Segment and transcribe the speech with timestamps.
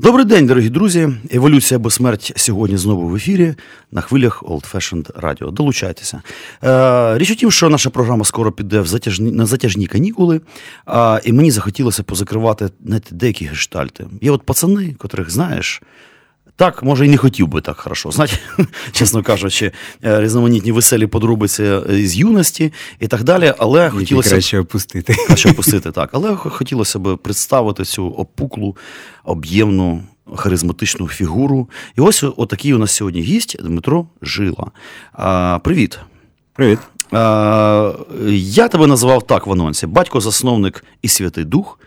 [0.00, 1.08] Добрий день, дорогі друзі.
[1.30, 3.54] Еволюція або смерть сьогодні знову в ефірі
[3.92, 5.52] на хвилях Old Fashioned Radio.
[5.52, 6.22] Долучайтеся.
[6.64, 10.40] Е, річ у тім, що наша програма скоро піде в затяжні, на затяжні канікули,
[11.24, 14.06] і мені захотілося позакривати знаєте, деякі гештальти.
[14.20, 15.82] Є от пацани, котрих знаєш.
[16.58, 18.10] Так, може, і не хотів би так хорошо.
[18.10, 18.36] Знаєте,
[18.92, 19.72] чесно кажучи,
[20.04, 23.54] е, різноманітні веселі подробиці з юності і так далі.
[23.58, 25.14] Але Які хотілося краще опустити.
[25.26, 26.10] краще опустити так.
[26.12, 28.76] Але хотілося б представити цю опуклу,
[29.24, 30.02] об'ємну,
[30.36, 31.70] харизматичну фігуру.
[31.98, 34.70] І ось отакий у нас сьогодні гість Дмитро Жила.
[35.12, 35.98] А, привіт.
[36.52, 36.78] Привіт.
[37.12, 37.92] А,
[38.30, 41.78] я тебе назвав так в анонсі: батько-засновник і Святий Дух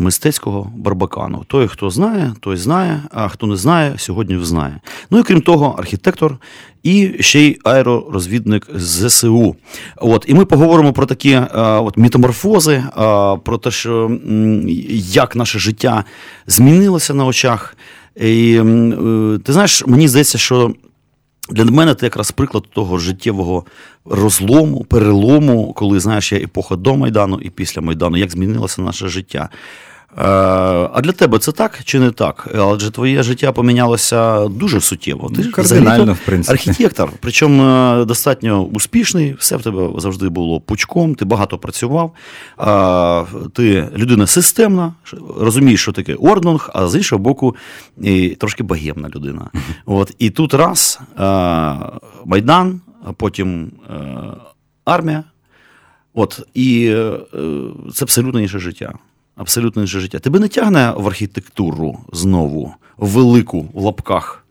[0.00, 1.44] мистецького барбакану.
[1.46, 4.80] Той, хто знає, той знає, а хто не знає, сьогодні взнає.
[5.10, 6.36] Ну і крім того, архітектор
[6.82, 9.56] і ще й аеророзвідник ЗСУ.
[9.96, 12.84] От, і ми поговоримо про такі е, от, метаморфози, е,
[13.44, 14.10] про те, що
[14.96, 16.04] як наше життя
[16.46, 17.76] змінилося на очах.
[18.16, 20.74] І е, ти знаєш, мені здається, що
[21.50, 23.64] для мене це якраз приклад того життєвого
[24.04, 29.48] розлому, перелому, коли знаєш, є епоха до Майдану і після Майдану, як змінилося наше життя.
[30.18, 30.22] Е,
[30.92, 32.48] А для тебе це так чи не так?
[32.58, 35.30] Адже твоє життя помінялося дуже суттєво.
[35.36, 36.52] Ти Кардинально, в принципі.
[36.52, 42.12] архітектор, причому е, достатньо успішний, все в тебе завжди було пучком, ти багато працював,
[43.52, 44.94] ти людина системна,
[45.36, 47.56] розумієш, що таке орднунг, а з іншого боку,
[48.02, 49.50] і трошки богемна людина.
[49.86, 51.00] От, і тут раз
[52.24, 53.94] Майдан, а потім е,
[54.84, 55.24] армія.
[56.14, 57.12] От, і е,
[57.94, 58.92] це абсолютно інше життя.
[59.40, 60.18] Абсолютно інше життя.
[60.18, 64.44] Тебе не тягне в архітектуру знову, велику в лапках.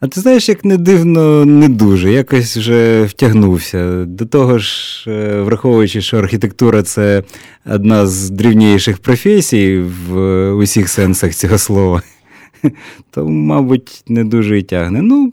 [0.00, 2.12] А ти знаєш, як не дивно, не дуже.
[2.12, 4.04] Якось вже втягнувся.
[4.04, 7.22] До того ж, е, враховуючи, що архітектура це
[7.66, 12.02] одна з дрівніших професій в е, усіх сенсах цього слова,
[13.10, 15.02] то, мабуть, не дуже і тягне.
[15.02, 15.32] Ну,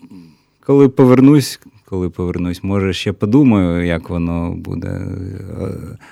[0.66, 1.60] коли повернусь,
[1.92, 5.02] коли повернусь, може, ще подумаю, як воно буде.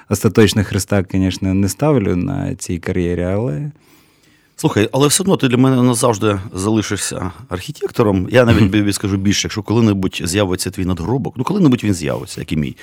[0.10, 3.72] Остаточний хреста, звісно, не ставлю на цій кар'єрі, але.
[4.56, 8.28] Слухай, але все одно ти для мене назавжди залишишся архітектором.
[8.32, 12.56] Я навіть скажу більше, якщо коли-небудь з'явиться твій надгробок, ну коли-небудь він з'явиться, як і
[12.56, 12.76] мій.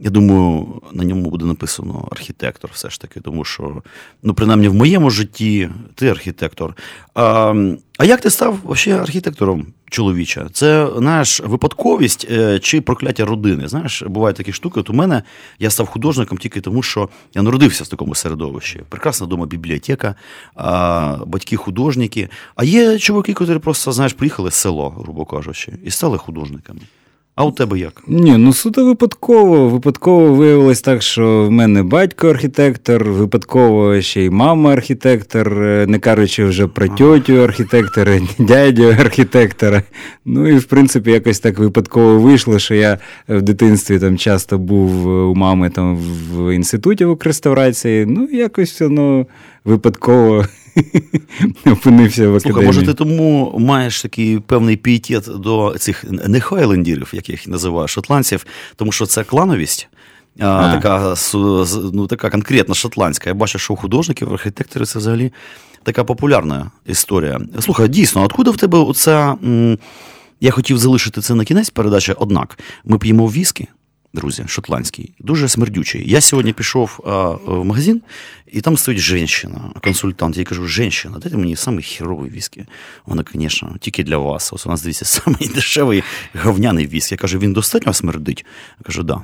[0.00, 3.82] Я думаю, на ньому буде написано архітектор, все ж таки, тому що,
[4.22, 6.76] ну, принаймні, в моєму житті ти архітектор.
[7.14, 7.54] А,
[7.98, 10.48] а як ти став взагалі архітектором чоловіча?
[10.52, 13.68] Це знаєш, випадковість е, чи прокляття родини?
[13.68, 14.80] Знаєш, бувають такі штуки.
[14.80, 15.22] От у мене
[15.58, 18.82] я став художником тільки тому, що я народився в такому середовищі.
[18.88, 20.14] Прекрасна дома бібліотека,
[20.54, 22.28] а, батьки художники.
[22.54, 26.80] А є чуваки, які просто, знаєш, приїхали з село, грубо кажучи, і стали художниками.
[27.38, 28.02] А у тебе як?
[28.06, 29.68] Ні, ну суто випадково.
[29.68, 35.98] Випадково виявилось так, що в мене батько архітектор, випадково ще й мама архітектор, е, не
[35.98, 39.82] кажучи вже про тьотю архітектора, дядю архітектора.
[40.24, 45.06] Ну і в принципі якось так випадково вийшло, що я в дитинстві там часто був
[45.06, 48.06] у мами там в інституті в реставрації.
[48.06, 49.26] Ну, якось воно
[49.64, 50.44] випадково
[51.66, 57.28] опинився в Слухай, може, ти тому маєш такий певний пієтет до цих не хайлендірів, як
[57.28, 58.46] їх називаю, шотландців,
[58.76, 59.88] тому що це клановість.
[60.38, 60.74] А, А.
[60.74, 61.14] така,
[61.92, 63.30] ну, така конкретно шотландська.
[63.30, 65.32] Я бачу, що у художників, архітекторів це взагалі
[65.82, 67.40] така популярна історія.
[67.60, 69.36] Слухай, дійсно, откуда в тебе оця.
[70.40, 73.68] Я хотів залишити це на кінець передачі, однак ми п'ємо віскі,
[74.14, 76.10] друзі, шотландський, дуже смердючий.
[76.10, 78.02] Я сьогодні пішов а, в магазин,
[78.52, 80.36] і там стоїть жінка, консультант.
[80.36, 82.64] Я кажу, жінка, дайте мені самий херовий віскі.
[83.06, 84.52] Вона, звісно, тільки для вас.
[84.52, 86.02] Ось у нас дивіться, самий дешевий
[86.42, 87.14] говняний віскі.
[87.14, 88.46] Я кажу, він достатньо смердить?
[88.80, 89.22] Я кажу, да,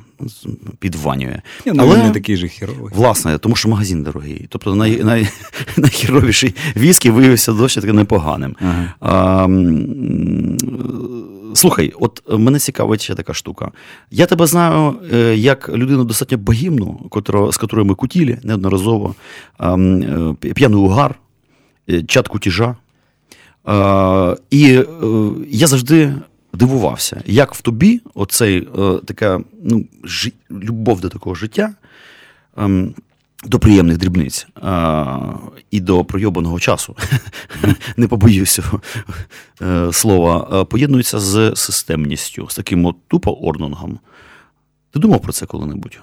[0.78, 1.40] підванює.
[1.66, 2.92] Ні, ну, він не такий же херовий.
[2.94, 4.46] Власне, тому що магазин дорогий.
[4.48, 5.28] Тобто най, най,
[5.76, 8.56] найхеровіший віскі виявився досить таки непоганим.
[8.60, 8.94] Ага.
[9.00, 9.46] А,
[11.54, 13.70] слухай, от мене цікавить ще така штука.
[14.10, 19.14] Я тебе знаю е, як людину достатньо богімну, котро, з котрою ми кутілі неодноразово,
[19.58, 21.14] а, е, п'яний угар,
[21.90, 22.76] е, чат кутіжа.
[24.50, 24.86] І е,
[25.50, 26.14] я завжди
[26.52, 29.84] дивувався, як в тобі оцей е, така ну,
[30.50, 31.74] любов до такого життя.
[33.44, 35.32] До приємних дрібниць а,
[35.70, 36.96] і до пройобаного часу,
[37.96, 38.62] не побоюся
[39.62, 43.98] е, слова, поєднуються поєднується з системністю, з таким от тупо орнунгом.
[44.90, 45.98] Ти думав про це коли-небудь?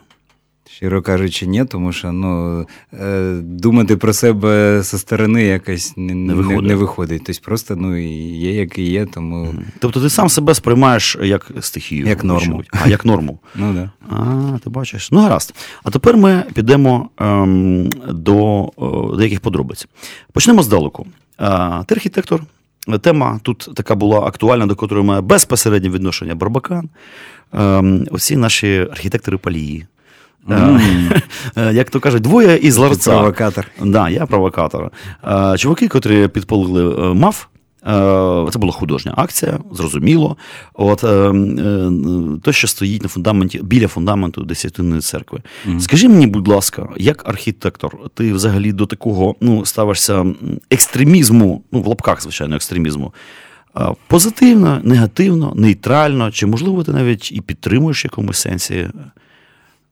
[0.76, 6.34] Щиро кажучи, ні, тому що ну, е, думати про себе зі сторони якось не, не,
[6.34, 6.68] виходить.
[6.68, 7.22] не виходить.
[7.26, 7.98] Тобто просто ну,
[8.38, 9.06] є, як і є.
[9.06, 9.54] тому...
[9.80, 12.08] Тобто ти сам себе сприймаєш як стихію.
[12.08, 12.64] Як норму.
[12.72, 13.40] А, як норму.
[13.56, 13.92] Ну, да.
[14.10, 15.12] А, ти бачиш.
[15.12, 15.56] Ну, гаразд.
[15.84, 18.36] А тепер ми підемо ем, до
[18.76, 19.88] о, деяких подробиць.
[20.32, 21.08] Почнемо здалеку.
[21.38, 22.44] А, ти архітектор.
[23.02, 26.90] Тема тут така була актуальна, до котрої має безпосереднє відношення Барбакан.
[27.54, 29.86] Ем, Оці наші архітектори палії.
[30.48, 31.22] Mm.
[31.74, 33.12] Як то кажуть, двоє із ларца.
[33.12, 33.68] провокатор.
[33.84, 34.92] Да, я провокатор.
[35.24, 37.46] Е, чуваки, котрі підпалили е, МАФ.
[38.52, 40.38] Це була художня акція, зрозуміло.
[40.74, 41.00] От
[42.44, 45.40] те, що стоїть на фундаменті біля фундаменту Десятинної церкви.
[45.68, 45.80] Mm-hmm.
[45.80, 50.26] Скажи мені, будь ласка, як архітектор, ти взагалі до такого ну, ставишся
[50.72, 53.14] екстремізму, ну в лапках, звичайно, екстремізму.
[54.08, 58.88] Позитивно, негативно, нейтрально, чи можливо ти навіть і підтримуєш в якомусь сенсі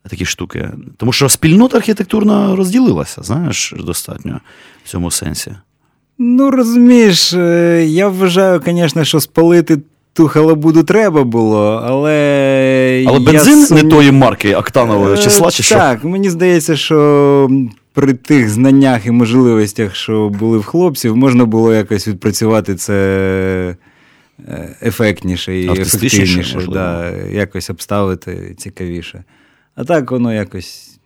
[0.09, 0.69] такі штуки.
[0.97, 4.39] Тому що спільнота архітектурна розділилася, знаєш, достатньо
[4.83, 5.51] в цьому сенсі.
[6.17, 9.77] Ну, розумієш, е, я вважаю, звісно, що спалити
[10.13, 13.05] ту халабуду треба було, але.
[13.07, 13.77] Але бензин сум...
[13.77, 15.75] не тої марки октанового числа, чи що?
[15.75, 17.49] Так, мені здається, що.
[17.93, 22.95] При тих знаннях і можливостях, що були в хлопців, можна було якось відпрацювати це
[24.47, 29.23] е, ефектніше і ефективніше, да, якось обставити цікавіше.
[29.79, 30.99] А так воно якось.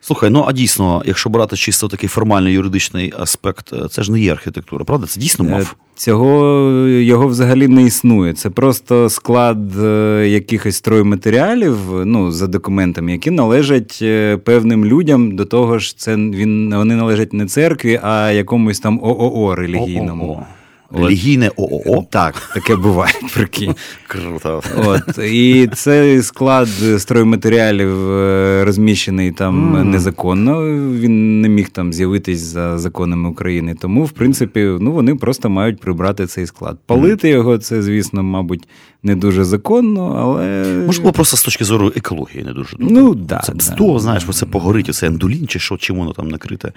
[0.00, 4.20] Слухай, ну а дійсно, якщо брати чисто такий формальний юридичний аспект, е, це ж не
[4.20, 5.06] є архітектура, правда?
[5.06, 5.76] Це дійсно е, мав?
[5.94, 6.58] Цього
[6.88, 8.32] його взагалі не існує.
[8.32, 14.04] Це просто склад е, якихось стройматеріалів, ну, за документами, які належать
[14.44, 15.36] певним людям.
[15.36, 20.24] До того ж, це він вони належать не церкві, а якомусь там ООО релігійному.
[20.24, 20.55] О-о-о.
[20.96, 22.06] Релігійне ООО?
[22.10, 23.12] Так, таке буває.
[23.34, 23.74] прикинь.
[24.06, 24.62] Круто.
[24.76, 25.18] От.
[25.18, 29.84] І цей склад стройматеріалів е, розміщений там mm.
[29.84, 30.62] незаконно.
[30.92, 33.76] Він не міг там з'явитись за законами України.
[33.80, 36.78] Тому, в принципі, ну вони просто мають прибрати цей склад.
[36.86, 37.32] Палити mm.
[37.32, 38.68] його, це, звісно, мабуть,
[39.02, 40.64] не дуже законно, але.
[40.86, 42.76] Можливо, просто з точки зору екології не дуже.
[42.78, 44.32] Ну, да, Це бздо, да, знаєш, да.
[44.32, 46.72] це погорить, оце ендулін чи що, чим воно там накрите.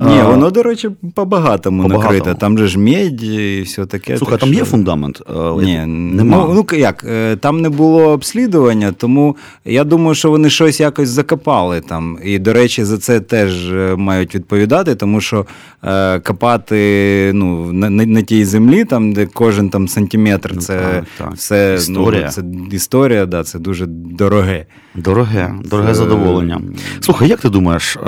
[0.00, 2.34] Ні, воно, до речі, по-багатому накрите.
[2.34, 4.16] Там же ж медь і все таке.
[4.16, 4.58] Слухай, так там що...
[4.58, 5.22] є фундамент?
[5.62, 6.36] Ні, нема.
[6.36, 11.08] Ну, ну як, е, там не було обслідування, тому я думаю, що вони щось якось
[11.08, 12.18] закопали там.
[12.24, 15.46] І, до речі, за це теж е, мають відповідати, тому що
[15.84, 20.78] е, копати ну, на, на, на тій землі, там, де кожен там сантиметр, ну, це
[20.78, 21.34] так, так.
[21.34, 22.24] все історія.
[22.24, 22.30] Ну,
[22.68, 24.66] це історія, да, це дуже дороге.
[24.96, 26.60] Дороге, дороге задоволення.
[27.00, 27.98] Слухай, як ти думаєш,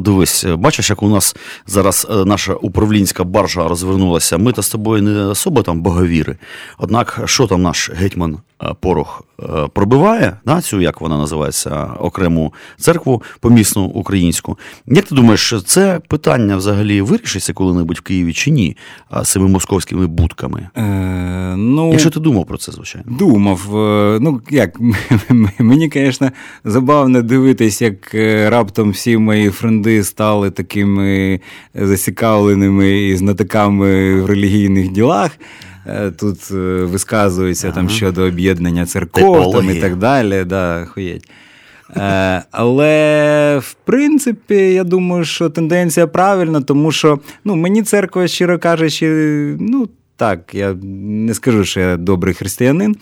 [0.00, 1.36] дивись, бачиш, як у нас
[1.66, 6.36] зараз е, наша управлінська баржа розвернулася, ми та з тобою не особо там боговіри.
[6.78, 9.29] Однак, що там наш гетьман е, Порох е,
[9.72, 14.58] пробиває на цю, як вона називається, окрему церкву помісну українську.
[14.86, 18.76] Як ти думаєш, це питання взагалі вирішиться коли-небудь в Києві чи ні?
[19.24, 20.68] цими московськими будками?
[20.76, 20.82] Е,
[21.56, 23.06] ну, Якщо ти думав про це, звичайно.
[23.18, 23.60] Думав.
[24.20, 24.76] Ну, як,
[25.58, 26.30] мені, звісно,
[26.64, 28.14] забавно дивитись, як
[28.50, 31.40] раптом всі мої френди стали такими
[31.74, 35.30] зацікавленими і знатоками в релігійних ділах.
[35.86, 36.54] Е, тут е,
[36.84, 37.74] висказуються ага.
[37.74, 40.44] там щодо об'єднання церков там, і так далі.
[40.44, 41.30] Да, хуєть.
[41.96, 48.58] Е, але в принципі, я думаю, що тенденція правильна, тому що ну, мені церква, щиро
[48.58, 49.06] кажучи,
[49.60, 52.96] ну так, я не скажу, що я добрий християнин.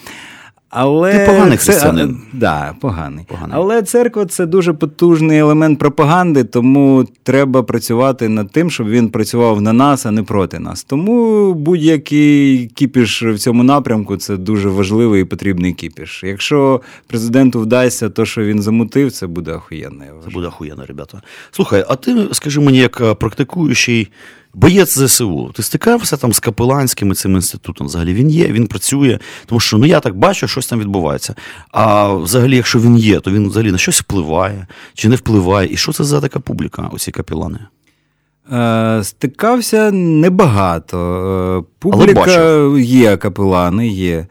[0.71, 2.21] Але Ти поганий християнин.
[2.33, 3.25] Це, да, поганий.
[3.29, 3.57] поганий.
[3.57, 9.61] Але церква це дуже потужний елемент пропаганди, тому треба працювати над тим, щоб він працював
[9.61, 10.85] на нас, а не проти нас.
[10.85, 16.25] Тому будь-який кіпіш в цьому напрямку це дуже важливий і потрібний кіпіш.
[16.25, 20.05] Якщо президенту вдасться, то що він замутив, це буде охуєнно.
[20.25, 21.23] Це буде охуєнно, ребята.
[21.51, 24.09] Слухай, а ти скажи мені, як е, практикуючий
[24.55, 25.50] боєць ЗСУ.
[25.55, 27.87] Ти стикався там з капеланським цим інститутом?
[27.87, 29.19] Взагалі він є, він працює.
[29.47, 31.35] Тому що ну я так бачу, щось там відбувається.
[31.71, 35.73] А взагалі, якщо він є, то він взагалі на щось впливає чи не впливає.
[35.73, 37.59] І що це за така публіка, оці капелани?
[38.52, 40.99] Е, стикався небагато.
[41.59, 44.26] Е, публіка є капелани, є.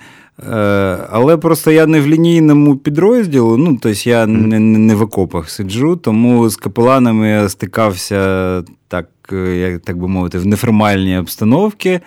[0.50, 5.50] Е, але просто я не в лінійному підрозділу, ну тобто я не не в окопах
[5.50, 12.00] сиджу, тому з капеланами я стикався так, як так би мовити, в неформальній обстановці.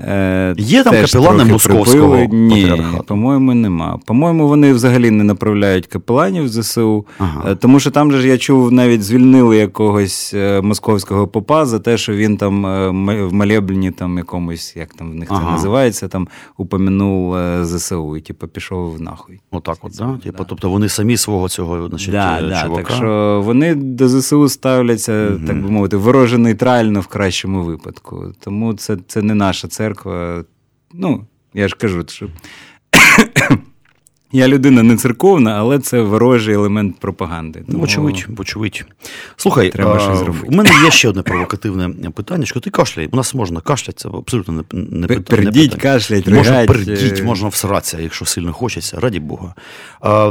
[0.00, 2.28] Е, Є там капелани московського припили.
[2.32, 2.72] Ні,
[3.06, 3.98] по-моєму, нема.
[4.06, 7.50] По-моєму, вони взагалі не направляють капеланів в ЗСУ, Ага.
[7.50, 11.78] Е, тому що там же ж я чув, навіть звільнили якогось е, московського попа за
[11.78, 12.62] те, що він там
[13.28, 18.48] в молебні там якомусь, як там в них це називається, там упомянув ЗСУ і типу
[18.48, 19.40] пішов нахуй.
[19.50, 20.18] Отак, от, да?
[20.24, 24.48] Типу, тобто вони самі свого цього значить, Да, е, да, так що вони до ЗСУ
[24.48, 25.46] ставляться, Мгм.
[25.46, 28.24] так би мовити, вороже нейтрально в кращому випадку.
[28.40, 30.44] Тому це, це не наша церква.
[30.94, 32.28] Ну, я ж кажу, що
[34.32, 37.62] я людина не церковна, але це ворожий елемент пропаганди.
[37.66, 37.78] Тому...
[37.78, 38.84] Вочевидь, вочевидь.
[39.36, 40.46] Слухай, Треба а, щось зробити.
[40.48, 42.46] у мене є ще одне провокативне питання.
[42.46, 43.08] Що ти кашляй?
[43.12, 45.92] У нас можна кашляти, це абсолютно не, не, Пер- не пердіть, питання.
[45.94, 49.54] кашлять, Можна пердіть, можна всратися, якщо сильно хочеться, раді Бога.
[50.00, 50.30] А,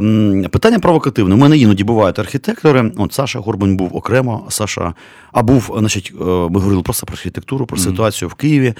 [0.51, 1.35] питання провокативне.
[1.35, 2.91] У мене іноді бувають архітектори.
[2.97, 4.93] От Саша Горбань був окремо, Саша,
[5.31, 8.73] а був, значить, е, ми говорили просто про архітектуру, про ситуацію в Києві.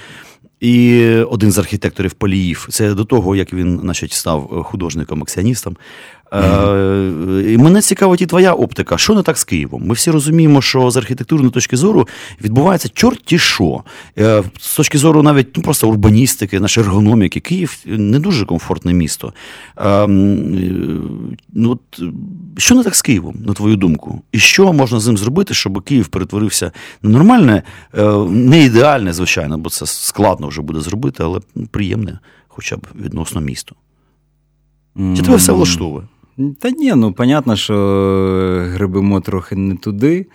[0.60, 5.76] І один з архітекторів Поліїв, це до того, як він значить, став художником, акціоністом.
[6.32, 8.98] Е, мене цікавить і твоя оптика.
[8.98, 9.86] Що не так з Києвом?
[9.86, 12.08] Ми всі розуміємо, що з архітектурної точки зору
[12.44, 13.82] відбувається чорті що.
[14.18, 19.32] Е, З точки зору навіть ну, просто урбаністики, нашої ергономіки, Київ не дуже комфортне місто.
[19.78, 20.06] Е,
[21.52, 22.02] ну, от,
[22.58, 24.22] що не так з Києвом, на твою думку?
[24.32, 27.62] І що можна з ним зробити, щоб Київ перетворився на нормальне,
[27.98, 32.18] е, не ідеальне, звичайно, бо це складно вже буде зробити, але приємне,
[32.48, 33.76] хоча б відносно місту.
[35.16, 36.04] Чи тебе все влаштовує?
[36.60, 37.74] Та ні, ну понятно, що
[38.72, 40.26] грибимо трохи не туди.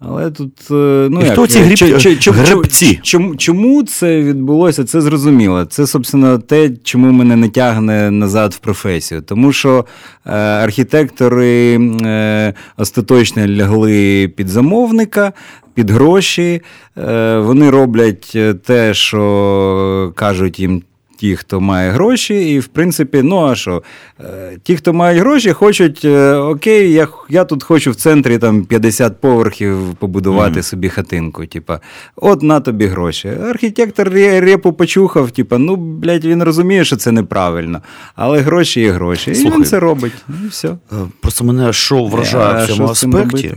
[0.00, 0.52] Але тут.
[0.70, 2.98] е, Ну, І як, хто ці е, гриб- чо- чо- гребці?
[3.02, 4.84] Чому, чому це відбулося?
[4.84, 5.64] Це зрозуміло.
[5.64, 9.22] Це, собственно, те, чому мене не тягне назад в професію.
[9.22, 9.84] Тому що
[10.26, 15.32] е, архітектори е, остаточно лягли під замовника,
[15.74, 16.60] під гроші.
[16.98, 20.82] Е, вони роблять е, те, що кажуть їм.
[21.16, 23.82] Ті, хто має гроші, і в принципі, ну а що?
[24.20, 28.64] Е, Ті, хто мають гроші, хочуть, е, окей, я, я тут хочу в центрі там
[28.64, 30.62] 50 поверхів побудувати Мгм.
[30.62, 31.46] собі хатинку.
[31.46, 31.80] Типа,
[32.16, 33.28] от на тобі гроші.
[33.28, 37.80] Архітектор ре- репу почухав, типа, ну, блядь, він розуміє, що це неправильно,
[38.14, 39.30] але гроші є гроші.
[39.30, 40.12] І він це робить.
[40.44, 40.68] І все.
[40.68, 40.76] Е,
[41.20, 43.54] Просто мене що вражає в цьому аспекті.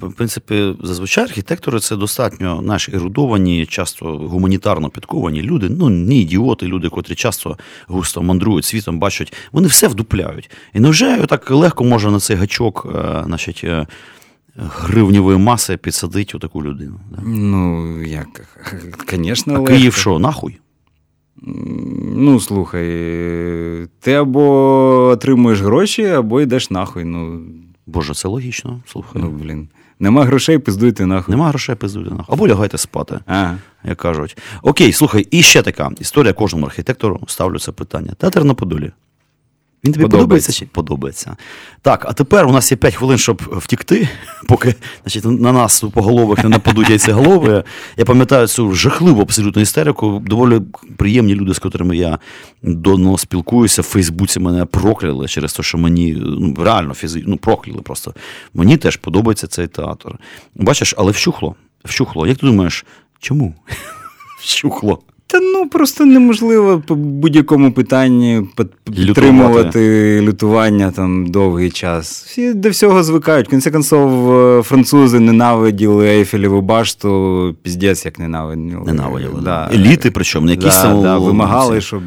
[0.00, 6.66] В принципі, зазвичай архітектори це достатньо наші ерудовані, часто гуманітарно підковані люди, ну не ідіоти,
[6.72, 10.50] люди, котрі часто густо мандрують світом, бачать, вони все вдупляють.
[10.74, 13.86] І невже так легко можна на цей гачок, е, значить, е,
[14.56, 17.00] гривневої маси підсадити таку людину?
[17.10, 17.22] да?
[17.24, 18.26] Ну, як,
[19.10, 19.74] звісно, А легко.
[19.74, 20.58] Київ що, нахуй?
[22.16, 22.82] Ну, слухай,
[24.00, 27.04] ти або отримуєш гроші, або йдеш нахуй.
[27.04, 27.40] Ну,
[27.86, 28.82] Боже, це логічно.
[28.86, 29.22] Слухай.
[29.22, 29.68] ну блін.
[30.02, 31.32] Нема грошей, пиздуйте нахуй.
[31.32, 32.34] Нема грошей пиздуйте нахуй.
[32.34, 33.20] Або лягайте спати.
[33.26, 33.58] ага.
[33.84, 34.38] як кажуть.
[34.62, 38.12] Окей, слухай, і ще така історія кожному архітектору ставлю це питання.
[38.18, 38.92] Театр на Подолі.
[39.84, 40.52] Він тобі подобається Подобається.
[40.52, 41.36] чи подобається?
[41.82, 44.08] Так, а тепер у нас є 5 хвилин, щоб втікти,
[44.48, 47.64] поки значить, на нас по головах не нападуть яйцеголови.
[47.96, 50.22] Я пам'ятаю цю жахливу абсолютно істерику.
[50.26, 50.60] Доволі
[50.96, 52.18] приємні люди, з котрими я
[52.62, 53.82] давно спілкуюся.
[53.82, 57.24] В Фейсбуці мене прокляли через те, що мені ну, реально фізи...
[57.26, 58.14] ну, прокляли просто.
[58.54, 60.18] Мені теж подобається цей театр.
[60.54, 61.54] Бачиш, але вщухло.
[61.84, 62.26] Вщухло.
[62.26, 62.84] Як ти думаєш,
[63.18, 63.54] чому?
[64.40, 64.98] Вщухло.
[65.32, 72.24] Та ну просто неможливо по будь-якому питанні під- підтримувати лютування там довгий час.
[72.26, 73.46] Всі до всього звикають.
[73.46, 78.82] В кінці концов, е, французи ненавиділи Ейфелеву башту, піздець як ненавиділи.
[78.86, 79.40] Ненавиділи.
[79.44, 79.70] Да.
[79.74, 82.02] Еліти, причому, якісь да, там да, вимагали, щоб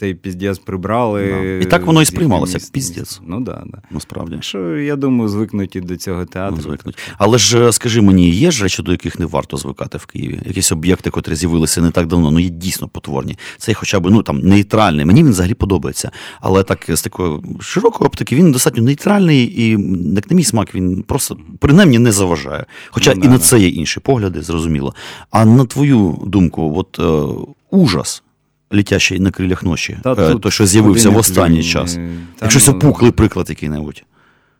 [0.00, 1.26] цей піздець прибрали.
[1.26, 1.66] Да.
[1.66, 2.70] І так воно і сприймалося, міста.
[2.72, 3.20] піздець.
[3.26, 3.78] Ну да, да.
[3.90, 4.36] Насправді.
[4.40, 6.56] Що я думаю, звикнуті до цього театру.
[6.56, 6.98] Ну, звикнуть.
[7.18, 10.40] Але ж е, скажи мені, є ж речі, до яких не варто звикати в Києві?
[10.46, 13.38] Якісь об'єкти, котрі з'явилися не так давно, ну є дійсно потворні.
[13.58, 15.04] Це хоча б ну там нейтральний.
[15.04, 16.10] Мені він взагалі подобається.
[16.40, 19.70] Але так з такої широкої оптики він достатньо нейтральний і
[20.14, 22.66] як на мій смак, він просто принаймні не заважає.
[22.90, 24.94] Хоча Ну, і да, на це є інші погляди, зрозуміло.
[25.30, 27.40] А на твою думку, от е,
[27.70, 28.22] ужас.
[28.72, 31.96] Літящий на крилях ночі, Та е, тут той, що з'явився в не останній час.
[31.96, 34.04] е, та Якщо ну, опуклий приклад який-небудь.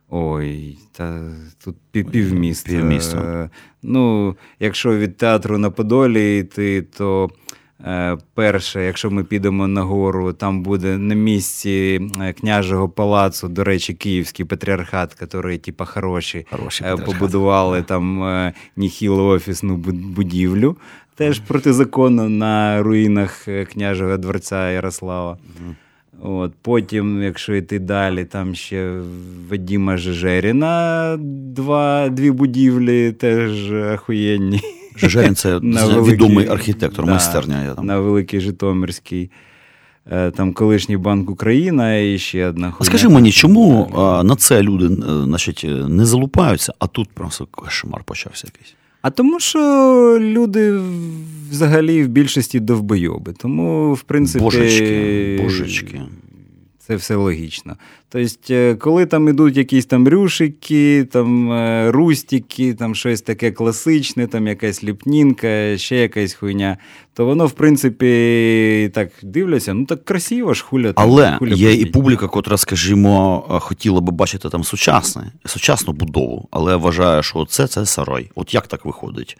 [0.09, 1.31] Ой, та
[1.63, 2.69] тут пів, півміста.
[2.71, 3.17] Півміста.
[3.17, 3.49] Е,
[3.83, 7.29] Ну, якщо від театру на Подолі йти, то
[7.85, 13.63] е, перше, якщо ми підемо на гору, там буде на місці е, княжого палацу, до
[13.63, 17.19] речі, Київський патріархат, який, типа, хороші, Хороший е, патріархат.
[17.19, 20.77] побудували там е, ніхілу офісну буд- будівлю.
[21.15, 25.37] Теж протизаконно на руїнах е, княжого дворця Ярослава.
[26.21, 28.99] От, потім, якщо йти далі, там ще
[29.49, 31.17] Вадіма Жижеріна,
[31.55, 34.61] два, дві будівлі теж ахуєнні.
[34.97, 37.63] Жижерін це На відомий архітектор, да, майстерня.
[37.63, 37.85] Я там.
[37.85, 39.31] На Великий Житомирський.
[40.11, 43.91] Е, Там колишній банк Україна і ще одна А скажи мені, чому
[44.23, 48.75] на це люди е, значить, не залупаються, а тут просто кошмар почався якийсь?
[49.01, 49.59] А тому, що
[50.21, 50.79] люди
[51.51, 53.33] взагалі в більшості довбойоби.
[53.37, 56.01] Тому, в принципі, Божечки, божечки.
[56.87, 57.77] Це все логічно.
[58.09, 64.27] Тобто, е, коли там ідуть якісь там рюшики, там е, рустики, там щось таке класичне,
[64.27, 66.77] там якась ліпнінка, ще якась хуйня,
[67.13, 70.93] то воно, в принципі, так дивляться, ну так красиво ж хуля.
[70.95, 76.47] Але хуля є і публіка, котра, скажімо, е, хотіла би бачити там сучасне, сучасну будову,
[76.51, 78.31] але вважає, що це, це сарай.
[78.35, 79.37] От як так виходить?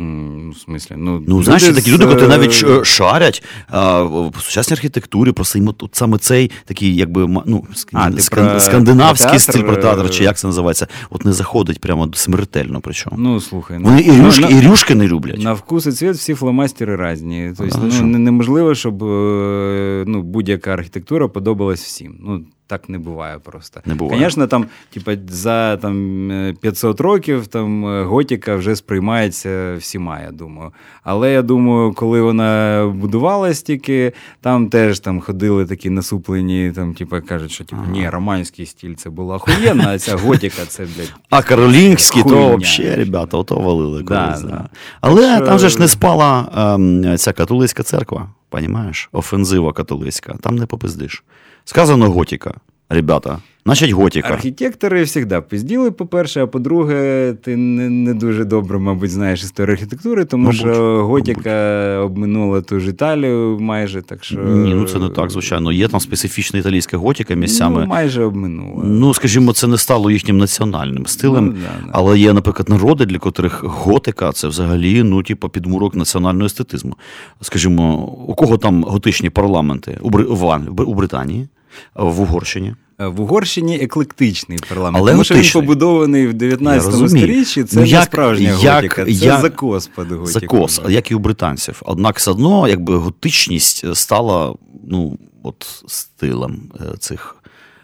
[0.00, 4.74] Ну, в смислі, ну, Ну, знаєш, є такі люди, е, навіть шарять а, в сучасній
[4.74, 9.40] архітектурі, просто їм от, саме цей такий, якби ну, ск- А, скан- про скандинавський театр,
[9.42, 12.80] стиль про театр, е, чи як це називається, от не заходить прямо смертельно.
[12.80, 13.16] Причому.
[13.18, 15.42] Ну, слухай, ну, Вони і ну, рюшки, на- і рюшки не люблять.
[15.42, 17.52] На вкус і цвіт всі фломастери різні.
[17.58, 22.14] Тобто, ну, неможливо, щоб е, ну, будь-яка архітектура подобалась всім.
[22.20, 23.80] Ну, так не буває просто.
[23.86, 24.22] Не буває.
[24.22, 30.30] Звісно, там, типа, за там, е, 500 років там, е, готіка вже сприймається всіма, я
[30.30, 30.72] думаю.
[31.02, 37.20] Але я думаю, коли вона будувалась тільки, там теж там ходили такі насуплені, там, типа,
[37.20, 41.14] кажуть, що типу, ні, романський стиль це була охуєнна, а ця готіка це, блядь.
[41.30, 44.40] А каролінгський, то взагалі, ребята, ото валили Да, колись.
[44.42, 44.48] да.
[44.48, 44.68] Да.
[45.00, 49.08] Але Так що- там же ж не спала ем, ця католицька церква, понімаєш?
[49.12, 50.34] Офензива католицька.
[50.40, 51.24] Там не попиздиш.
[51.64, 52.54] Сказано готіка,
[52.90, 53.38] ребята.
[53.64, 54.28] Значить, готіка.
[54.28, 60.24] Архітектори завжди пизділи, по-перше, а по-друге, ти не, не дуже добре, мабуть, знаєш історію архітектури,
[60.24, 64.38] тому Мабуть, що готіка обминула ту ж Італію майже, так що.
[64.40, 65.72] Ні, ну це не так, звичайно.
[65.72, 67.80] Є там специфічна італійська готіка місцями.
[67.80, 68.82] Ну, майже обминула.
[68.84, 71.46] Ну, скажімо, це не стало їхнім національним стилем.
[71.46, 71.90] Ну, да, да.
[71.92, 76.96] Але є, наприклад, народи, для котрих готика це взагалі ну, типу, підмурок національного естетизму.
[77.40, 79.98] Скажімо, у кого там готичні парламенти?
[80.00, 80.24] У, Бри...
[80.24, 81.48] в у Британії,
[81.94, 82.74] в Угорщині.
[82.98, 87.64] В Угорщині еклектичний парламент, Але тому що він побудований в 19 Я сторіччі.
[87.64, 90.26] Це Ну, не справжня як- готіка, це як- закос під готіку.
[90.26, 91.82] Закос, як і у британців.
[91.84, 94.54] Однак все одно, якби готичність стала
[94.88, 97.36] ну, от, стилем е, цих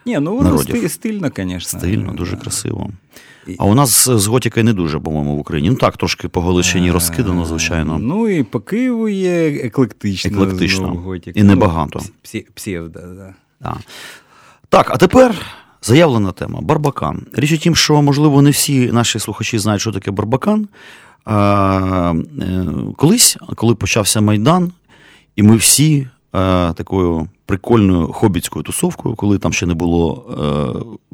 [0.07, 0.91] Ні, ну воно народів.
[0.91, 1.61] стильно, звісно.
[1.81, 2.91] стильно, дуже красиво.
[3.59, 5.71] А у нас з готікою не дуже, по-моєму, в Україні.
[5.71, 7.99] Ну так, трошки по Галичині розкидано, звичайно.
[7.99, 10.43] Ну і по Києву є еклектично.
[10.43, 10.79] Еклектично.
[10.87, 11.41] знову готіка.
[11.41, 12.01] І небагато.
[12.03, 13.35] Ну, псі- псевдо, да.
[13.61, 13.77] Да.
[14.69, 15.35] Так, а тепер
[15.83, 17.27] заявлена тема Барбакан.
[17.33, 20.69] Річ у тім, що, можливо, не всі наші слухачі знають, що таке Барбакан.
[21.29, 22.15] Е,
[22.97, 24.73] колись, коли почався Майдан,
[25.37, 30.25] і ми всі е, такою прикольною хобіцькою тусовкою, коли там ще не було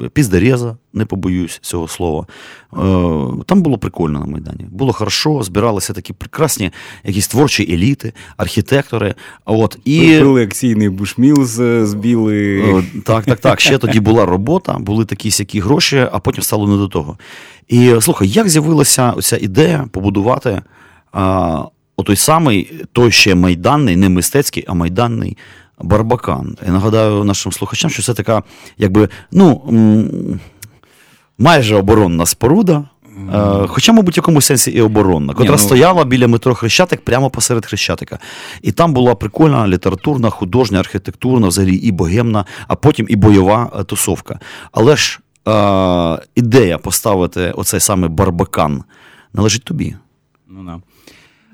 [0.02, 2.26] е, піздереза, не побоюсь цього слова.
[2.72, 2.76] Е,
[3.46, 4.66] там було прикольно на Майдані.
[4.70, 6.70] Було хорошо, збиралися такі прекрасні
[7.04, 9.14] якісь творчі еліти, архітектори.
[9.44, 10.00] От, і...
[10.00, 12.62] Пили акційний бушміл з, збіли.
[12.72, 13.60] О, Так, так, так.
[13.60, 17.18] Ще тоді була робота, були такі сякі гроші, а потім стало не до того.
[17.68, 20.62] І слухай, як з'явилася ця ідея побудувати
[21.12, 21.64] а,
[21.96, 25.36] отой самий, той ще майданний, не мистецький, а майданний
[25.82, 26.56] барбакан.
[26.66, 28.42] Я нагадаю нашим слухачам, що це така,
[28.78, 29.62] якби, ну.
[31.38, 32.84] Майже оборонна споруда,
[33.34, 37.30] е, хоча, мабуть, в якомусь сенсі і оборонна, котра ну- стояла біля метро Хрещатик прямо
[37.30, 38.18] посеред Хрещатика.
[38.62, 43.84] І там була прикольна літературна, художня, архітектурна, взагалі і богемна, а потім і бойова е,
[43.84, 44.38] тусовка.
[44.72, 48.84] Але ж е, ідея поставити оцей саме барбакан
[49.34, 49.96] належить тобі.
[50.48, 50.80] Ну, да.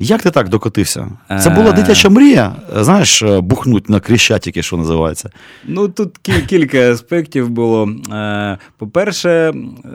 [0.01, 1.09] Як ти так докотився?
[1.41, 1.73] Це була Е.
[1.73, 5.31] дитяча мрія, знаєш, е, бухнуть на Хрещатики, що називається.
[5.67, 7.89] Ну, тут кілька аспектів було.
[8.13, 9.53] Е, По-перше,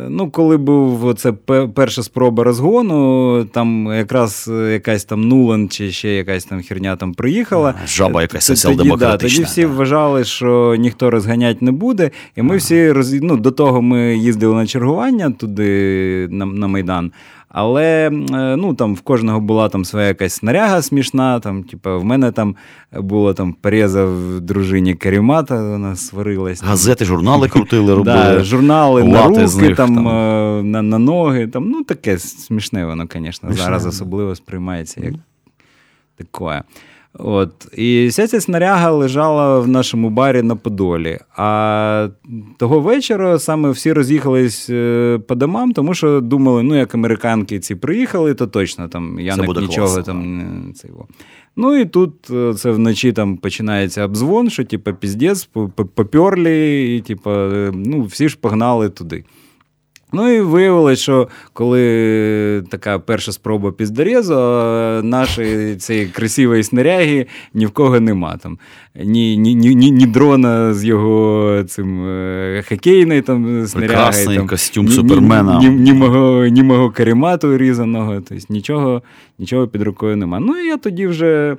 [0.10, 1.32] ну, коли був це
[1.76, 7.74] перша спроба розгону, там якраз якась там Нулан чи ще якась там херня там приїхала.
[7.88, 12.12] Жаба якась соціал-демократична, Тоді, да, тоді всі вважали, що ніхто розганять не буде.
[12.36, 13.14] І ми всі роз...
[13.14, 17.12] ну, до того ми їздили на чергування туди, на, на Майдан.
[17.56, 21.40] Але е, ну, там в кожного була там своя якась снаряга смішна.
[21.40, 22.56] Там, типу, в мене там
[22.94, 26.64] було там поріза в дружині Карімата, вона сварилась.
[26.64, 28.16] Газети, журнали крутили, робили.
[28.16, 30.08] Да, журнали на руки, них, там, там.
[30.08, 31.48] е, На, на ноги.
[31.48, 33.54] Там, ну, таке смішне воно, звісно.
[33.54, 35.14] Зараз особливо сприймається як
[36.18, 36.64] таке.
[37.20, 37.68] От.
[37.78, 41.20] І вся ця снаряга лежала в нашому барі на Подолі.
[41.36, 42.08] А
[42.58, 47.76] того вечора саме всі роз'їхались е, по домам, тому що думали, ну, як американки ці
[47.76, 51.08] приїхали, то точно там Яник буде нічого класно, там не цього.
[51.56, 55.50] Ну і тут е, це вночі там починається обзвон, що типу, піздець,
[55.96, 57.30] поперлі, і типу,
[57.74, 59.24] ну, всі ж погнали туди.
[60.14, 64.34] Ну і виявилось, що коли така перша спроба піздорезу,
[65.04, 68.38] нашої цієї красивої снаряги ні в кого нема.
[68.38, 68.58] Там.
[68.96, 73.98] Ні ні, ні, ні, ні дрона з його цим е, хокейною там, снарягою.
[73.98, 75.60] Прекрасний там, костюм ні, супермена.
[75.60, 79.02] Ні, ні, ні, мого, ні мого каремату різаного, тобто нічого,
[79.40, 80.40] нічого під рукою нема.
[80.40, 81.58] Ну і я тоді вже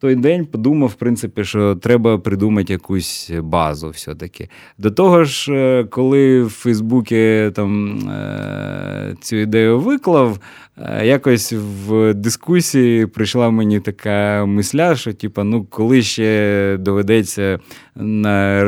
[0.00, 4.48] той день подумав, в принципі, що треба придумати якусь базу все-таки.
[4.78, 10.40] До того ж, е, коли в Фейсбуці там е, цю ідею виклав,
[10.78, 11.52] е, якось
[11.86, 17.58] в дискусії прийшла мені така мисля, що типа, ну коли ще доведеться
[17.94, 18.64] на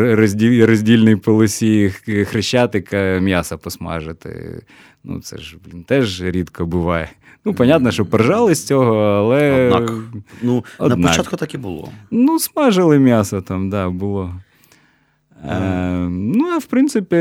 [0.67, 1.91] роздільній полосі
[2.27, 4.63] хрещатика м'яса посмажити.
[5.05, 7.09] Ну, це ж, блін, теж рідко буває.
[7.45, 9.71] Ну, понятно, що поржали з цього, але.
[9.71, 9.93] Однак,
[10.43, 10.99] ну, Однак.
[10.99, 11.89] на початку так і було.
[12.11, 14.35] Ну, смажили м'ясо там, да, було.
[15.49, 17.17] Е, ну, а в принципі,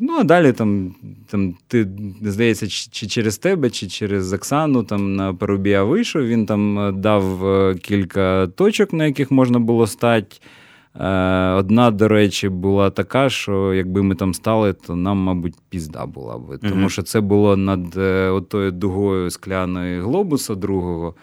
[0.00, 0.94] ну, а далі там,
[1.26, 1.88] там ти,
[2.22, 7.48] здається, чи через тебе, чи через Оксану там на Парубія вийшов, він там е, дав
[7.48, 10.36] е, кілька точок, на яких можна було стати.
[11.00, 16.06] Е, одна, до речі, була така, що якби ми там стали, то нам, мабуть, пізда
[16.06, 16.58] була би.
[16.58, 21.14] Тому uh що це було над е, отою дугою скляної глобуса другого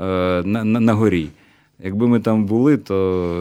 [0.00, 0.04] е,
[0.44, 1.28] на, на, на горі.
[1.84, 3.38] Якби ми там були, то.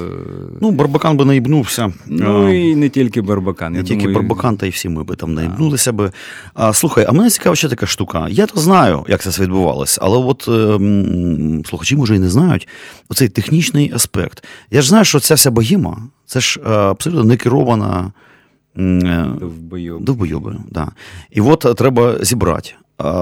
[0.62, 1.94] Ну, Барбакан би наїбнувся.
[2.08, 3.74] Ну і не тільки Барбакан.
[3.74, 4.16] Не я тільки думаю...
[4.16, 6.12] Барбакан, та й всі ми би там наїбнулися би.
[6.54, 8.28] А, Слухай, а мене цікава ще така штука.
[8.30, 10.80] Я то знаю, як це відбувалося, але от е,
[11.66, 12.68] слухачі, може, і не знають
[13.10, 14.44] оцей технічний аспект.
[14.72, 18.12] Я ж знаю, що ця вся богіма, це ж е, абсолютно не керована.
[18.76, 20.06] Довбойоби.
[20.06, 20.92] Довбойоби, да.
[21.32, 22.74] І от треба зібрати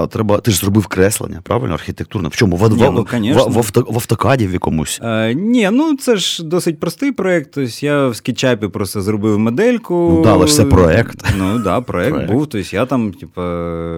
[0.07, 2.29] треба, ти ж зробив креслення, правильно, архітектурне.
[2.29, 2.55] В чому?
[2.55, 2.89] В, Ні,
[3.35, 4.99] ну, в, в, авто, в автокаді в якомусь?
[5.01, 7.51] А, ні, ну це ж досить простий проєкт.
[7.53, 10.11] Тобто я в скетчапі просто зробив модельку.
[10.15, 11.33] Ну, да, але ж це проєкт.
[11.37, 12.47] Ну так, да, проєкт був.
[12.47, 13.41] Тобто я там, типу,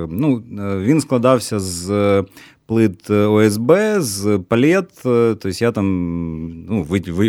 [0.10, 0.44] ну,
[0.82, 2.24] він складався з.
[2.66, 5.86] Плит ОСБ з палет, тобто я там
[6.70, 6.84] ну,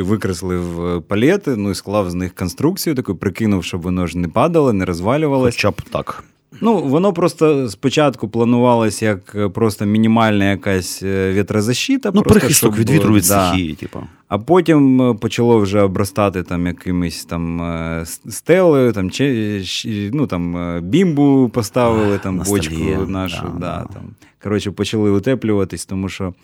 [0.05, 0.63] викреслив
[1.09, 4.85] палети, ну і склав з них конструкцію, таку прикинув, щоб воно ж не падало, не
[4.85, 5.57] розвалювалося.
[5.57, 6.25] Хоча б так.
[6.61, 12.11] Ну, воно просто спочатку планувалось як е, просто мінімальна якась е, вітрозащита.
[12.15, 13.49] Ну, просто, прихисток від вітру від да.
[13.49, 14.01] стихії, типу.
[14.29, 17.63] А потім е, почало вже обростати там якимись там
[18.29, 23.43] стелею, там, чи, ну, там бімбу поставили, там бочку нашу.
[23.43, 24.03] Да, да, там.
[24.43, 26.35] Коротше, почали утеплюватись, тому що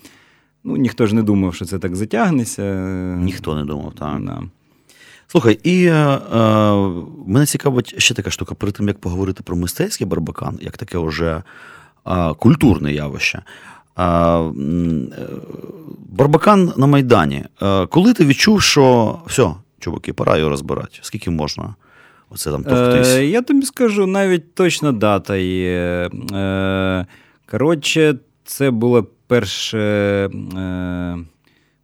[0.64, 2.62] ну, ніхто ж не думав, що це так затягнеться.
[3.18, 4.24] Ніхто не думав, так.
[4.24, 4.42] Да.
[5.30, 6.72] Слухай, і е, е,
[7.26, 11.42] мене цікавить ще така штука, перед тим як поговорити про мистецький барбакан, як таке вже
[12.06, 13.42] е, культурне явище.
[13.98, 14.50] Е, е,
[16.08, 17.44] барбакан на Майдані.
[17.62, 21.74] Е, коли ти відчув, що все, чуваки, пора його розбирати, скільки можна?
[22.30, 23.16] Оце там товктись?
[23.16, 26.10] Я тобі скажу, навіть точна дата є.
[27.50, 28.14] Коротше,
[28.44, 30.30] це було перше.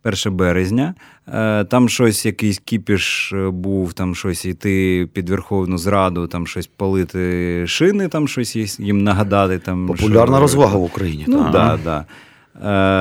[0.04, 0.94] Е, 1 березня.
[1.28, 6.66] Е, там щось, якийсь кіпіш е, був, там щось йти під Верховну Зраду, там щось
[6.66, 9.58] палити шини, там щось їм нагадати.
[9.58, 10.40] Там, Популярна що...
[10.40, 11.24] розвага в Україні.
[11.28, 12.04] Ну, так, да, да.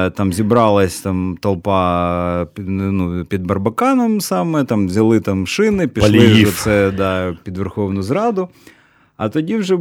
[0.07, 6.91] Е, там зібралась там толпа ну, під Барбаканом саме, там взяли там шини, пішли це
[6.91, 8.49] да, під Верховну Зраду.
[9.17, 9.77] А тоді, вже,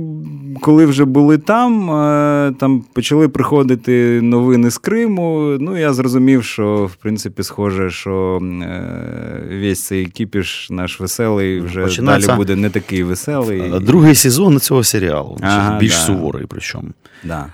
[0.60, 5.56] коли вже були там, е, там почали приходити новини з Криму.
[5.60, 11.82] Ну, я зрозумів, що в принципі схоже, що е, весь цей кіпіш наш веселий вже
[11.84, 13.80] Починається далі буде не такий веселий.
[13.80, 15.98] Другий сезон цього серіалу, ага, більш да.
[15.98, 16.88] суворий причому.
[17.24, 17.46] Да.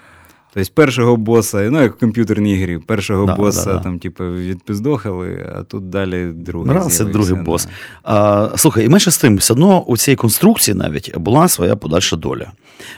[0.58, 5.46] Тобто першого боса, ну як в комп'ютерній грі, першого да, боса да, там, типу, відпиздохали,
[5.58, 6.72] а тут далі другий.
[6.72, 7.68] Раз, це другий бос.
[8.02, 12.16] А, Слухай, і менше з тим, все одно у цій конструкції навіть була своя подальша
[12.16, 12.52] доля.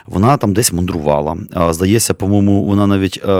[0.05, 1.37] Вона там десь мандрувала.
[1.53, 3.21] А, Здається, по-моєму, вона навіть.
[3.25, 3.31] А,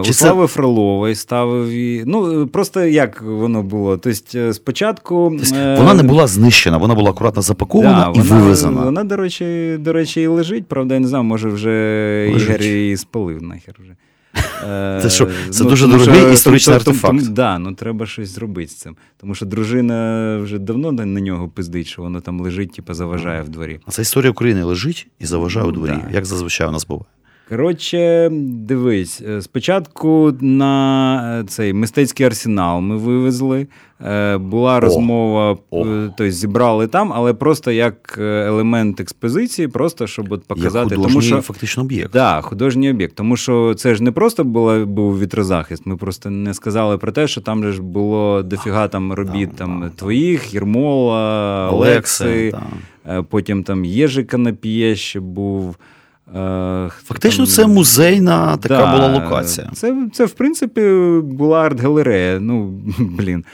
[0.00, 0.52] е, чи У Слави це...
[0.52, 2.02] Фролової ставив її.
[2.06, 3.96] Ну, просто як воно було?
[3.96, 5.36] Тобто, е, спочатку.
[5.38, 8.84] Тобто, вона не була знищена, вона була акуратно запакована да, і вона, вивезена.
[8.84, 11.70] Вона, до речі, до речі, і лежить, правда, я не знаю, може вже
[12.32, 12.48] лежить.
[12.48, 13.96] Ігор її спалив нахер вже.
[15.02, 17.24] Це що, це ну, дуже дорогий що, історичний тому, артефакт.
[17.24, 18.96] Так, да, ну треба щось зробити з цим.
[19.16, 23.48] Тому що дружина вже давно на нього пиздить, що воно там лежить, типу, заважає в
[23.48, 23.80] дворі.
[23.86, 26.10] А ця історія України лежить і заважає у дворі, да.
[26.12, 27.06] як зазвичай у нас буває.
[27.48, 33.66] Коротше, дивись, е, спочатку на е, цей мистецький арсенал ми вивезли.
[34.06, 35.84] Е, була розмова, О.
[35.84, 40.94] тобто зібрали там, але просто як елемент експозиції, просто щоб от показати.
[40.94, 42.12] Як тому що фактично об'єкт.
[42.12, 43.14] Да, художній об'єкт.
[43.14, 45.86] Тому що це ж не просто була, був вітрозахист.
[45.86, 49.56] Ми просто не сказали про те, що там же ж було дофіга там робіт Да,
[49.56, 52.24] там да, твоїх, Єрмола, Олекси.
[52.24, 52.54] Олекси.
[53.04, 53.22] та.
[53.22, 55.76] Потім там Єжика Напіє ще був.
[56.34, 59.70] Е, Фактично, це музейна така Да, була локація.
[59.74, 60.80] Це, це, в принципі,
[61.22, 62.40] була арт-галерея.
[62.40, 63.44] Ну, блін.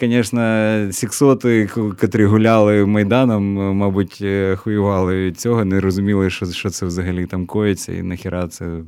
[0.00, 1.68] Звісно, сіксоти,
[2.00, 7.46] котрі гуляли Майданом, мабуть, е, хуювали від цього, не розуміли, що, що це взагалі там
[7.46, 8.80] коїться і нахіра це.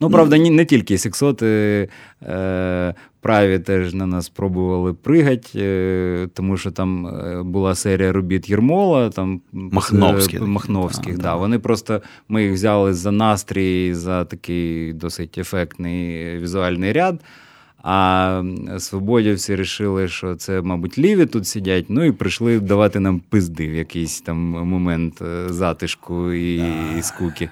[0.00, 1.88] Ну, правда, не, тільки сексоти
[2.22, 8.50] е, праві теж на нас пробували пригати, е, тому що там е, була серія робіт
[8.50, 10.40] Єрмола, там Махновських.
[10.40, 11.36] е, Махновських, Да, да, да.
[11.36, 17.20] Вони просто ми їх взяли за настрій, за такий досить ефектний візуальний ряд.
[17.82, 18.42] А
[18.78, 21.84] свободівці вирішили, що це, мабуть, ліві тут сидять.
[21.88, 26.56] Ну і прийшли давати нам пизди в якийсь там момент затишку і,
[26.98, 27.50] і скуки.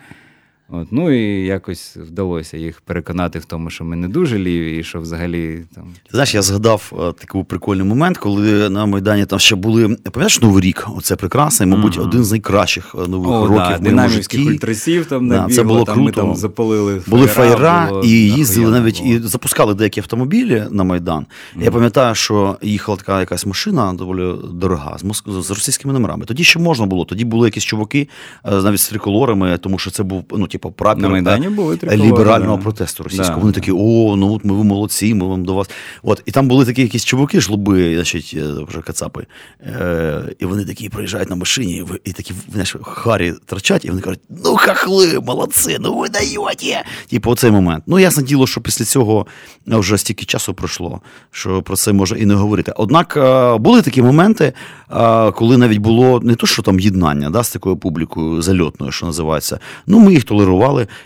[0.70, 4.84] От, ну і якось вдалося їх переконати в тому, що ми не дуже ліві, і
[4.84, 5.84] що взагалі там.
[6.10, 9.82] Знаєш, я згадав е, такий прикольний момент, коли на Майдані там ще були.
[9.88, 10.86] Пам'ятаєш Новий рік?
[10.96, 15.34] Оце прекрасний, мабуть, один з найкращих е, нових О, років да, динамівських ультрасів там Да,
[15.36, 19.14] набігло, це було там, ми там запалили Були фаєра було і їздили навіть було.
[19.14, 21.26] і запускали деякі автомобілі на Майдан.
[21.60, 26.24] Я пам'ятаю, що їхала така якась машина доволі дорога з Моск- з російськими номерами.
[26.24, 27.04] Тоді ще можна було.
[27.04, 28.08] Тоді були якісь чуваки
[28.44, 32.08] е, навіть з триколорами, тому що це був ну, типу, прапір На Майдані були триколори,
[32.08, 32.62] ліберального да.
[32.62, 33.30] протесту російського.
[33.30, 33.60] Да, Вони да.
[33.60, 35.70] такі, о, ну от ми ви молодці, ми вам до вас.
[36.02, 39.26] От і там були такі якісь чуваки, жлоби, значить, е, вже кацапи.
[39.60, 44.20] Е, і вони такі приїжджають на машині, і такі знаєш, харі торчать, і вони кажуть:
[44.44, 46.84] ну хахли, молодці, ну ви даєте.
[47.10, 47.84] Типу, оцей момент.
[47.86, 49.26] Ну, ясне діло, що після цього
[49.66, 52.72] вже стільки часу пройшло, що про це може і не говорити.
[52.76, 54.52] Однак е, були такі моменти,
[54.90, 59.06] е, коли навіть було не то, що там єднання да, з такою публікою зальотною, що
[59.06, 59.58] називається.
[59.86, 60.47] Ну, ми їх толерували,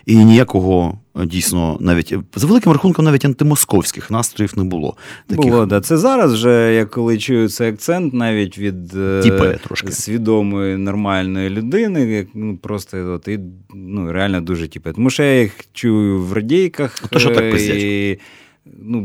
[0.07, 0.99] і ніякого.
[1.21, 4.97] е, Дійсно, навіть за великим рахунком, навіть антимосковських настроїв не було.
[5.27, 5.81] Таких Було, да.
[5.81, 9.93] Це зараз вже, я коли чую цей акцент, навіть від е, трошки.
[9.93, 13.41] свідомої нормальної людини, як, ну, просто от, і,
[13.75, 14.93] ну, реально дуже тіпе.
[14.93, 16.99] Тому що я їх чую в радійках.
[17.11, 17.77] То, що так е, пиздять.
[17.83, 18.19] і,
[18.65, 19.01] ну,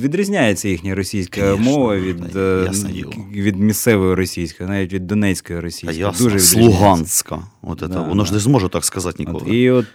[0.00, 2.70] відрізняється їхня російська Конечно, мова від, е,
[3.32, 5.98] від місцевої російської, навіть від донецької російської.
[5.98, 6.38] ясно, Дуже.
[6.38, 7.42] Слуганська.
[7.62, 9.44] От це, Да, воно ж не зможе так сказати ніколи.
[9.44, 9.86] От, і от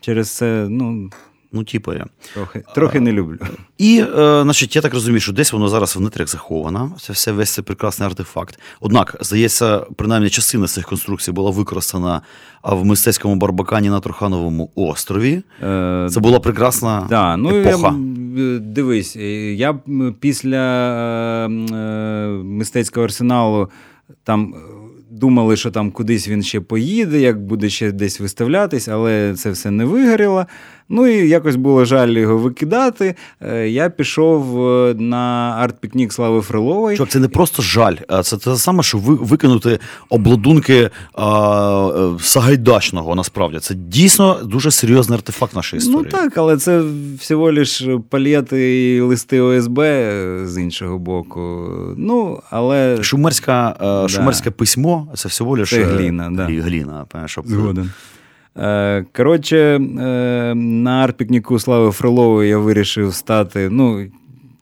[0.00, 1.10] через це, ну,
[1.52, 2.06] Ну, типу я.
[2.34, 3.38] трохи, трохи не люблю.
[3.78, 6.92] І, е, значить, я так розумію, що десь воно зараз в нетрях заховано.
[7.00, 8.58] Це все весь цей прекрасний артефакт.
[8.80, 12.22] Однак, здається, принаймні частина цих конструкцій була використана
[12.62, 15.42] в мистецькому барбакані на Трухановому острові.
[15.62, 17.94] Е, Це була прекрасна Да, ну, епоха.
[18.36, 19.78] Я, е, дивись, е, я
[20.20, 21.48] після
[22.44, 23.70] мистецького арсеналу
[24.24, 24.54] там
[25.10, 29.70] думали, що там кудись він ще поїде, як буде ще десь виставлятись, але це все
[29.70, 30.46] не вигоріло.
[30.88, 33.14] Ну і якось було жаль його викидати.
[33.40, 36.96] Е, Я пішов е, на арт-пікнік Слави Фрилової.
[36.96, 39.78] Чувак, це не просто жаль, а це те саме, що ви викинути
[40.10, 43.14] обладунки а, е, Сагайдачного.
[43.14, 46.10] Насправді це дійсно дуже серйозний артефакт нашої історії.
[46.12, 46.82] Ну так, але це
[47.18, 49.80] всього лиш палєти і листи ОСБ
[50.44, 51.68] з іншого боку.
[51.96, 56.44] Ну, але Шумерська, е, шумерське письмо це всього лише Це гліна, да.
[56.44, 57.90] гліна, пам'ятаєш, щоб- Згоден.
[58.58, 59.80] Е, Коротше, е,
[60.54, 63.68] на арт-пікніку Слави Фролової я вирішив стати.
[63.70, 64.06] Ну,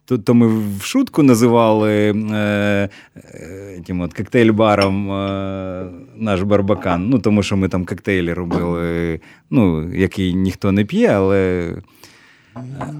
[0.05, 1.91] то, то ми в шутку називали
[2.33, 7.09] е, е, тим от, коктейль-баром е, наш барбакан.
[7.09, 11.73] Ну, тому що ми там коктейлі робили, ну, які ніхто не п'є, але.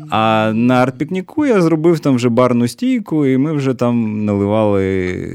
[0.10, 5.28] А на арт-пікніку я зробив там вже барну стійку, і ми вже там наливали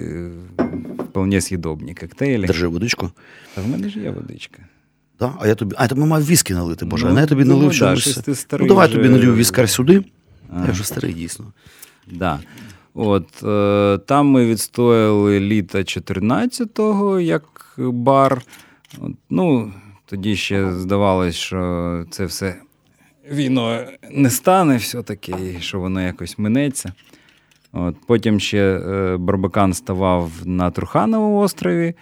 [0.99, 2.46] вполне з'їдобні коктейлі.
[2.46, 3.11] Держи водичку.
[3.57, 4.59] А в мене ж є водичка.
[5.20, 5.35] Да?
[5.40, 5.74] А я тобі.
[5.78, 7.06] А, тобі мав віскі налити, Боже.
[7.09, 8.16] Ну, а я тобі думаю, налив да, чомусь.
[8.48, 8.96] ти Ну, давай вже.
[8.96, 10.04] тобі налью віскар сюди.
[10.52, 10.66] А.
[10.66, 11.52] Я вже старий, дійсно.
[12.12, 12.38] Да.
[12.94, 18.42] От, е, там ми відстояли літа 14-го як бар.
[18.98, 19.72] От, ну,
[20.06, 22.56] тоді ще здавалось, що це все
[23.30, 26.92] війною не стане все-таки, і що воно якось минеться.
[27.72, 31.94] От, потім ще е, Барбакан ставав на Трухановому острові.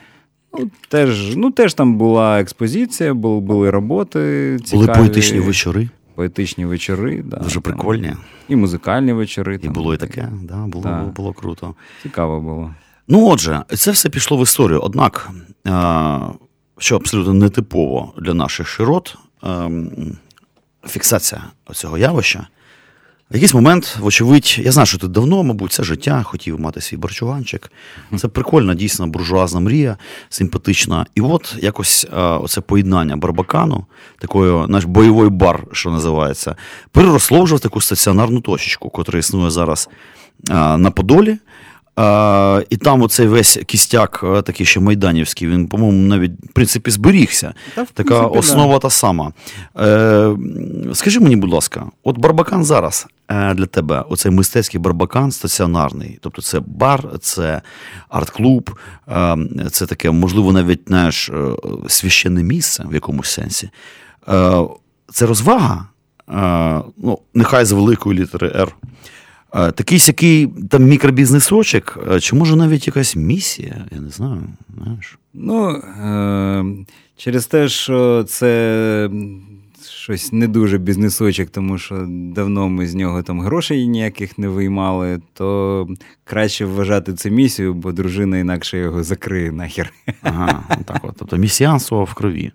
[0.59, 4.59] Ну, теж, ну, теж там була експозиція, були, були роботи.
[4.65, 7.23] Цікаві, Були поетичні вечори, поетичні вечори.
[7.25, 8.13] Да, дуже там, прикольні.
[8.49, 9.55] І музикальні вечори.
[9.55, 9.73] І там.
[9.73, 11.07] було і таке, да, було, Так.
[11.13, 11.75] було круто.
[12.03, 12.75] Цікаво було.
[13.09, 14.81] Ну, отже, це все пішло в історію.
[14.81, 15.31] Однак,
[15.67, 16.21] е,
[16.79, 19.91] що абсолютно нетипово для наших широт, ем,
[20.87, 21.43] фіксація
[21.73, 22.47] цього явища.
[23.31, 26.97] В якийсь момент, вочевидь, я знаю, що ти давно, мабуть, це життя хотів мати свій
[26.97, 27.73] борчуванчик.
[28.17, 29.97] Це прикольна, дійсно, буржуазна мрія,
[30.29, 31.07] симпатична.
[31.15, 33.87] І от якось а, оце поєднання барбакану,
[34.19, 36.57] такої наш бойовий бар, що називається,
[36.93, 39.89] переросло вже в таку стаціонарну точечку, котра існує зараз
[40.49, 41.39] а, на Подолі.
[42.01, 47.55] А, І там оцей весь кістяк, такий ще майданівський, він, по-моєму, навіть в принципі зберігся.
[47.75, 48.79] Та, в така принципі, основа да.
[48.79, 49.33] та сама.
[49.81, 50.37] Е,
[50.95, 56.19] скажи мені, будь ласка, от Барбакан зараз е, для тебе, оцей мистецький барбакан стаціонарний.
[56.23, 57.63] Тобто це бар, це
[58.09, 58.71] арт-клуб,
[59.09, 59.37] е,
[59.71, 61.35] це таке, можливо, навіть знаєш, е,
[61.89, 63.71] священне місце в якомусь сенсі.
[64.29, 64.65] Е,
[65.13, 65.85] це розвага,
[66.31, 68.75] е, ну, нехай з великої літери Р.
[69.55, 74.43] Е, Такий сякий там мікробізнесочок, е, чи може навіть якась місія, я не знаю.
[74.83, 75.19] знаєш.
[75.35, 76.65] Ну, е,
[77.17, 79.11] через те, що це
[79.91, 85.21] щось не дуже бізнесочок, тому що давно ми з нього там грошей ніяких не виймали,
[85.33, 85.89] то
[86.25, 89.93] краще вважати це місією, бо дружина інакше його закриє нахер.
[90.23, 91.15] Ага, так от.
[91.19, 92.53] Тобто місіанство в крові.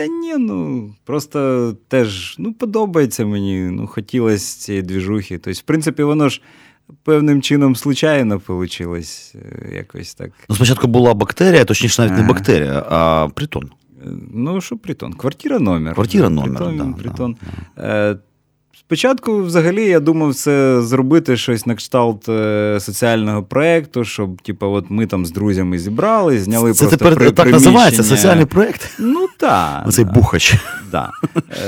[0.00, 3.60] Та ні, ну просто теж ну, подобається мені.
[3.60, 5.38] Ну, хотілося цієї двіжухи.
[5.38, 6.42] Тобто, в принципі, воно ж
[7.02, 8.98] певним чином случайно вийшло.
[9.74, 10.30] Якось так.
[10.48, 13.70] Ну, спочатку була бактерія, точніше, навіть не бактерія, а притон.
[14.34, 15.12] Ну, що притон?
[15.12, 15.94] Квартира номер.
[15.94, 16.92] Квартира номер, Притон.
[16.92, 17.36] да, притон.
[17.78, 18.16] Е,
[18.86, 24.84] Спочатку, взагалі, я думав це зробити щось на кшталт е, соціального проєкту, щоб, типу, от
[24.88, 28.96] ми там з друзями зібрали, зняли Це просто тепер при- так називається соціальний проєкт.
[28.98, 29.84] Ну так.
[29.86, 30.54] Оцей бухач.
[30.92, 31.10] Да.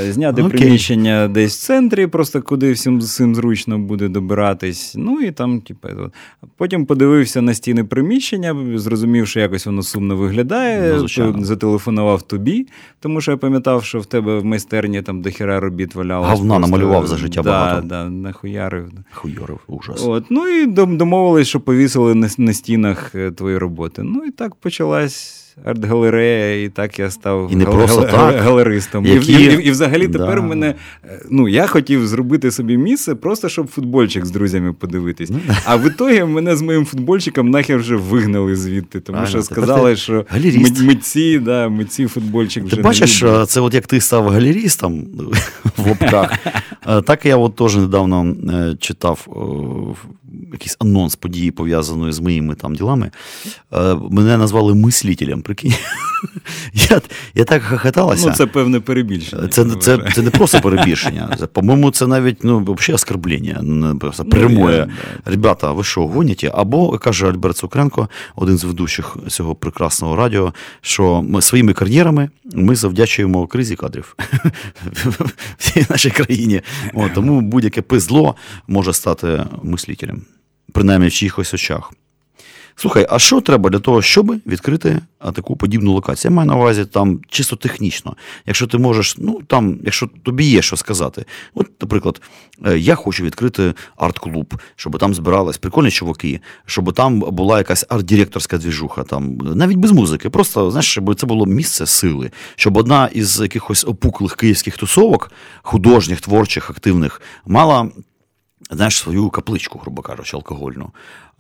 [0.00, 0.58] Е, Зняти Окей.
[0.58, 4.94] приміщення десь в центрі, просто куди всім, всім зручно буде добиратись.
[4.96, 6.12] Ну і там, типу, от.
[6.56, 10.98] потім подивився на стіни приміщення, зрозумів, що якось воно сумно виглядає.
[11.18, 12.66] Ну, зателефонував тобі,
[13.00, 16.28] тому що я пам'ятав, що в тебе в майстерні там дохіра робіт валялось.
[16.30, 17.01] Говна просто.
[17.02, 17.86] Намалював за життя да, багато.
[17.86, 18.90] Да, нахуярив.
[19.12, 20.04] Хуйорив, ужас.
[20.06, 24.02] От, ну і домовились, що повісили на, на стінах е, твої роботи.
[24.02, 28.42] Ну і так почалась арт-галерея, і так я став І не гал- просто гал- так.
[28.42, 29.06] галеристом.
[29.06, 30.46] Які- і, і, і взагалі тепер Да.
[30.46, 30.74] мене.
[31.04, 35.30] е, Ну, я хотів зробити собі місце, просто щоб футбольчик з друзями подивитись.
[35.30, 39.54] Ну, А в ітогі мене з моїм футбольчиком нахер вже вигнали звідти, тому Правильно, що
[39.54, 40.82] сказали, що галеріст.
[40.82, 45.04] митці, да, митці футбольчик вже Ти бачиш, не е, це от як ти став галерістом
[45.76, 46.32] в лапках,
[46.88, 48.34] е, так я от теж недавно
[48.80, 49.26] читав
[50.52, 53.10] якийсь анонс події, пов'язаної з моїми там ділами.
[53.72, 55.74] Е, Мене назвали мислителем, прикинь.
[56.90, 57.00] Я,
[57.34, 58.26] я так хохоталася.
[58.28, 59.48] Ну, це певне перебільшення.
[59.48, 61.36] Це, це, це не просто перебільшення.
[61.38, 63.58] Це, по-моєму, це навіть ну, взагалі оскорблення.
[63.62, 64.76] не Просто Ну, прямое.
[64.76, 64.88] я-
[65.24, 66.50] Ребята, ви що, гоніте?
[66.54, 72.76] Або каже Альберт Цукренко, один з ведучих цього прекрасного радіо, що ми своїми кар'єрами ми
[72.76, 74.16] завдячуємо кризі кадрів
[75.76, 76.60] в нашій країні.
[76.94, 78.36] О, тому будь-яке пизло
[78.68, 80.21] може стати мислителем,
[80.72, 81.92] принаймні в чиїхось очах.
[82.76, 85.00] Слухай, а що треба для того, щоб відкрити
[85.34, 86.30] таку подібну локацію?
[86.30, 88.16] Я маю на увазі там чисто технічно.
[88.46, 91.24] Якщо ти можеш, ну там, якщо тобі є що сказати.
[91.54, 92.20] От, наприклад,
[92.66, 98.58] е, я хочу відкрити арт-клуб, щоб там збирались прикольні чуваки, щоб там була якась арт-директорська
[98.58, 100.30] двіжуха, там навіть без музики.
[100.30, 106.20] Просто знаєш, щоб це було місце сили, щоб одна із якихось опуклих київських тусовок, художніх,
[106.20, 107.90] творчих, активних, мала
[108.70, 110.90] знаєш, свою капличку, грубо кажучи, алкогольну.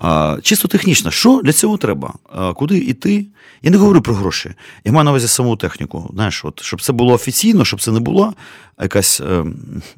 [0.04, 2.14] А, чисто технічно, що для цього треба?
[2.34, 3.26] А, куди йти?
[3.62, 4.54] Я не говорю про гроші.
[4.84, 6.10] Я маю на увазі саму техніку.
[6.14, 8.32] Знаєш, от, щоб це було офіційно, щоб це не була
[8.82, 9.20] якась.
[9.20, 9.44] е,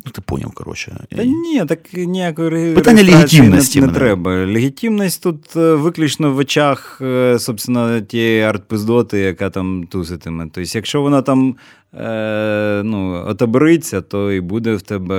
[0.05, 0.97] ну, ти поняв, коротше.
[1.17, 4.31] Та ні, так ніякої Питання легітимності не, не треба.
[4.31, 10.45] Легітимність тут е, виключно в очах, е, собственно, тієї арт-пиздоти, яка там туситиме.
[10.45, 11.57] Тобто, якщо вона там
[11.95, 15.17] е, ну, отобриться, то і буде в тебе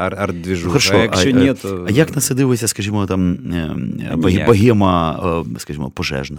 [0.00, 0.66] ар- арт-двіжуха.
[0.68, 1.86] Хорошо, а якщо а, ні, то.
[1.88, 3.76] А як на це дивиться, скажімо, там е, ніяк.
[4.46, 5.20] Богема,
[5.56, 6.38] е, скажімо, пожежна?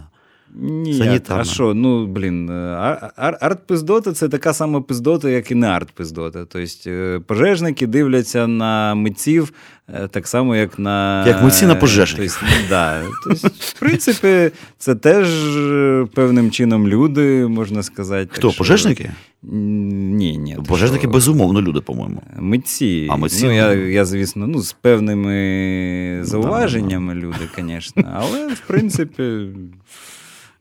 [0.55, 1.41] Ні, Санітарна.
[1.41, 6.45] а що, ну, блін, ар- ар- арт-пиздота це така сама пиздота, як і не арт-пиздота.
[6.49, 9.53] Тобто е, пожежники дивляться на митців
[9.89, 11.27] е, так само, як на.
[11.27, 12.37] Як митці на пожежників.
[12.39, 13.03] Тобто, ну, да.
[13.23, 18.29] тобто, в принципі, це теж е, певним чином люди, можна сказати.
[18.31, 19.11] Хто, що- пожежники?
[19.43, 20.57] Ні, ні.
[20.67, 21.09] Пожежники, що?
[21.11, 22.21] безумовно, люди, по-моєму.
[22.39, 23.07] Митці.
[23.11, 23.81] А, митці, Ну, я, ну.
[23.87, 28.03] я, звісно, ну, з певними зауваженнями люди, звісно.
[28.13, 29.23] Але, в принципі,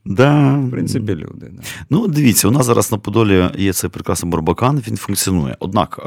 [0.07, 0.59] Да.
[0.59, 1.51] в принципі, люди.
[1.53, 1.63] Да.
[1.91, 5.57] Ну, дивіться, у нас зараз на Подолі є цей прекрасний барбакан, він функціонує.
[5.61, 6.01] Однак,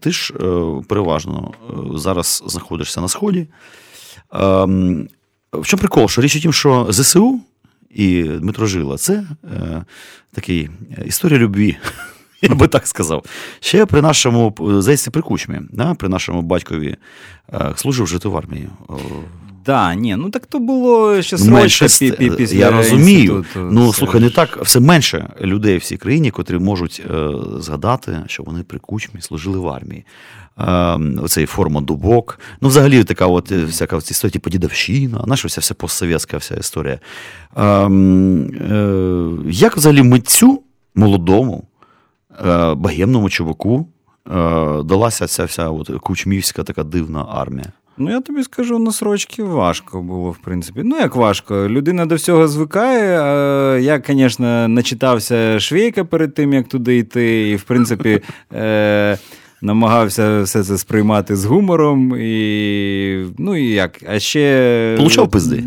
[0.00, 3.46] ти ж е, переважно е, зараз знаходишся на сході.
[4.32, 5.08] Ем,
[5.52, 6.08] В чому прикол?
[6.08, 7.40] Що річ у тім, що ЗСУ
[7.90, 9.84] і Дмитро Жила це е,
[10.32, 10.70] такий
[11.06, 11.76] історія любві.
[12.42, 13.24] Я би так сказав.
[13.60, 16.96] Ще при нашому, здається, при кучмі, да, при нашому батькові
[17.76, 18.68] служив жити в армії.
[19.66, 23.36] Да, ні, ну так то було ще менше, пі- пі- після я розумію.
[23.36, 23.68] інституту.
[23.72, 28.42] Ну, слухай, не так, все менше людей в цій країні, котрі можуть е, згадати, що
[28.42, 30.04] вони при кучмі служили в армії.
[30.58, 30.64] Е,
[31.22, 32.40] оцей форма дубок.
[32.60, 36.54] Ну, взагалі, така от е, всяка ці історія, типу дідовщина, знаєш, вся, вся постсовєтська вся
[36.54, 36.98] історія.
[37.56, 40.62] Е, е, як взагалі митцю
[40.94, 41.64] молодому,
[42.46, 43.88] е, багемному чуваку
[44.26, 44.32] е,
[44.82, 47.72] далася ця вся от кучмівська така дивна армія?
[47.98, 50.80] Ну, я тобі скажу, на срочки важко було, в принципі.
[50.84, 51.68] Ну, як важко.
[51.68, 53.12] Людина до всього звикає.
[53.82, 58.20] Я, звісно, начитався швейка перед тим, як туди йти, і, в принципі,
[58.54, 59.18] е-
[59.62, 62.16] намагався все це сприймати з гумором.
[62.20, 64.00] І, Ну і як?
[64.08, 64.94] А ще.
[64.96, 65.64] Получав пизди?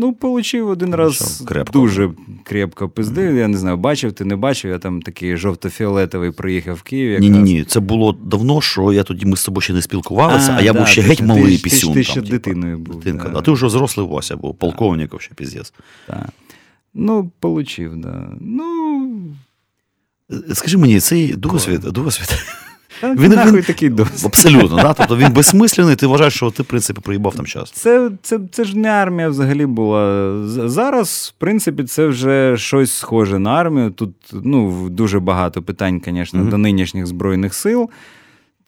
[0.00, 1.72] Ну, получив один раз крепко.
[1.78, 2.10] дуже
[2.44, 3.22] крепко пизди.
[3.22, 4.70] Я не знаю, бачив ти не бачив.
[4.70, 7.20] Я там такий жовто-фіолетовий приїхав в Київ.
[7.20, 7.44] Ні, якраз.
[7.48, 7.64] ні, ні.
[7.64, 10.72] Це було давно, що я тоді ми з тобою ще не спілкувалися, а, А, я
[10.72, 11.94] да, був ще ти геть ще- малий ти ти пісюн.
[11.94, 12.26] ти ще типу.
[12.28, 13.38] дитиною був, Дитинка, да.
[13.38, 15.72] А ти вже взрослий Вася був, полковник ще піздець.
[16.06, 16.28] Так.
[16.94, 18.32] Ну, получив, да.
[18.40, 19.06] Ну,
[20.50, 22.28] Е, Скажи мені, цей досвід, досвід.
[23.00, 24.22] Та Він- нахуй він- такий досвід.
[24.24, 24.92] Абсолютно, да?
[24.94, 27.70] тобто він безсмислений, ти вважаєш, що ти, в принципі, проїбав там час.
[27.70, 30.32] Це, це, це ж не армія взагалі була.
[30.68, 33.90] Зараз, в принципі, це вже щось схоже на армію.
[33.90, 36.50] Тут ну, дуже багато питань, звісно, Мгм.
[36.50, 37.90] до нинішніх Збройних сил.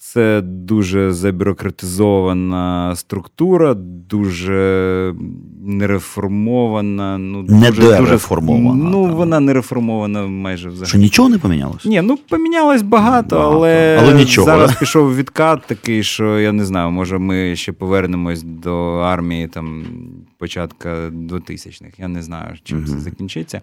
[0.05, 3.75] Це дуже забюрократизована структура,
[4.09, 5.15] дуже
[5.63, 7.19] нереформована.
[7.19, 9.15] Ну, дуже, Недореформована, Ну, там.
[9.17, 10.89] вона не реформована майже взагалі.
[10.89, 11.89] Що нічого не помінялося?
[11.89, 13.57] Ні, ну помінялось багато, Багато.
[13.57, 18.43] але, Але нічого, зараз пішов відкат такий, що я не знаю, може ми ще повернемось
[18.43, 19.85] до армії там
[20.39, 21.91] початка 2000-х.
[21.99, 23.61] Я не знаю, чим це закінчиться.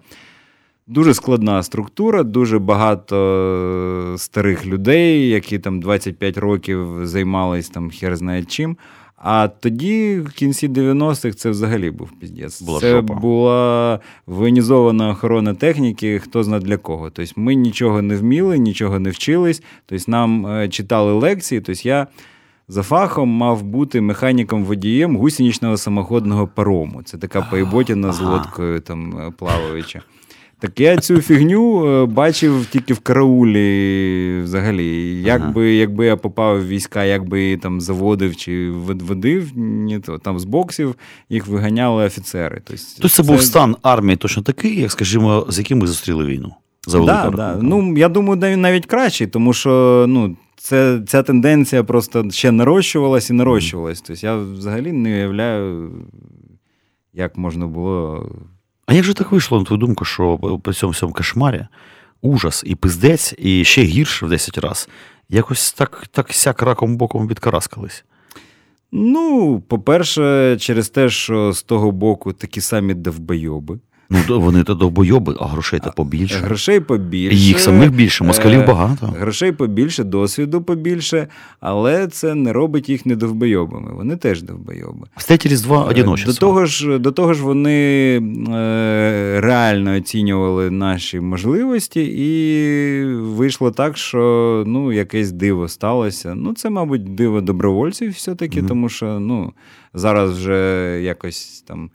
[0.86, 8.44] Дуже складна структура, дуже багато старих людей, які там 25 років займались там хер знає
[8.44, 8.76] чим.
[9.22, 12.62] А тоді, в кінці 90-х, це взагалі був піздець.
[12.62, 13.14] Була це жопа.
[13.14, 17.10] була воєнізована охорона техніки, хто зна для кого.
[17.10, 19.62] Тобто ми нічого не вміли, нічого не вчились.
[19.86, 21.60] Тобто нам е, читали лекції.
[21.60, 22.06] Тобто я
[22.68, 27.02] за фахом мав бути механіком-водієм гусеничного самоходного парому.
[27.02, 30.02] Це така поєботіна з лодкою там е, плаваюча.
[30.60, 35.22] Так я цю фігню е, бачив тільки в караулі взагалі.
[35.22, 40.38] Якби, якби я попав в війська, якби там заводив чи вод- водив, ні, то там
[40.38, 40.94] з боксів
[41.30, 42.60] їх виганяли офіцери.
[42.64, 46.54] Тобто, Тобто це був стан армії точно такий, як, скажімо, з яким ми зустріли війну.
[46.86, 47.58] За Да, да.
[47.62, 53.30] Ну, я думаю, навіть- навіть кращий, тому що ну, це, ця тенденція просто ще нарощувалась
[53.30, 54.00] і нарощувалась.
[54.00, 55.90] Тобто я взагалі не уявляю,
[57.14, 58.26] як можна було.
[58.90, 61.66] А як же так вийшло, на твою думку, що при цьому всьому кошмарі
[62.20, 64.88] ужас і пиздець, і ще гірше в 10 разів,
[65.28, 68.04] якось так, так сяк раком боком відкараскались?
[68.92, 73.78] Ну, по-перше, через те, що з того боку такі самі довбойоби.
[74.10, 76.38] Ну, вони то довбойоби, а грошей то побільше.
[76.38, 77.36] Грошей побільше.
[77.36, 79.06] І їх самих більше, москалів Е, багато.
[79.06, 81.26] Грошей побільше, досвіду побільше,
[81.60, 83.92] але це не робить їх не довбойобами.
[83.94, 85.06] Вони теж довбойоби.
[85.16, 86.32] Встреті Різдва одиночество.
[86.32, 93.96] До того ж, до того ж, вони е, реально оцінювали наші можливості, і вийшло так,
[93.96, 96.34] що ну, якесь диво сталося.
[96.34, 98.68] Ну, це, мабуть, диво добровольців все-таки, Мгм.
[98.68, 99.52] тому що ну,
[99.94, 101.90] зараз вже якось там.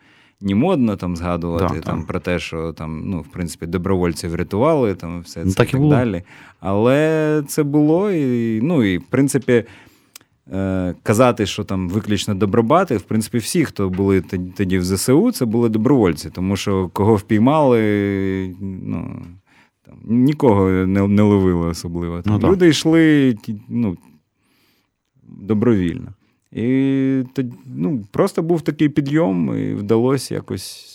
[0.46, 2.08] Не модно там згадувати Да, там, так.
[2.08, 5.72] про те, що там, ну, в принципі, добровольці врятували, там все це Ну, так і
[5.72, 5.94] так було.
[5.96, 6.24] далі.
[6.60, 9.64] Але це було, і, ну, і в принципі,
[10.54, 14.22] е, казати, що там виключно добробати, в принципі, всі, хто були
[14.58, 17.82] тоді- в ЗСУ, це були добровольці, тому що кого впіймали,
[18.62, 19.22] ну,
[19.86, 22.22] там, нікого не, не ловили особливо.
[22.22, 22.52] Там, Ну, так.
[22.52, 23.38] люди йшли
[23.70, 23.98] ну,
[25.24, 26.14] добровільно.
[26.56, 30.92] І тоді, ну, просто був такий підйом, і вдалося якось.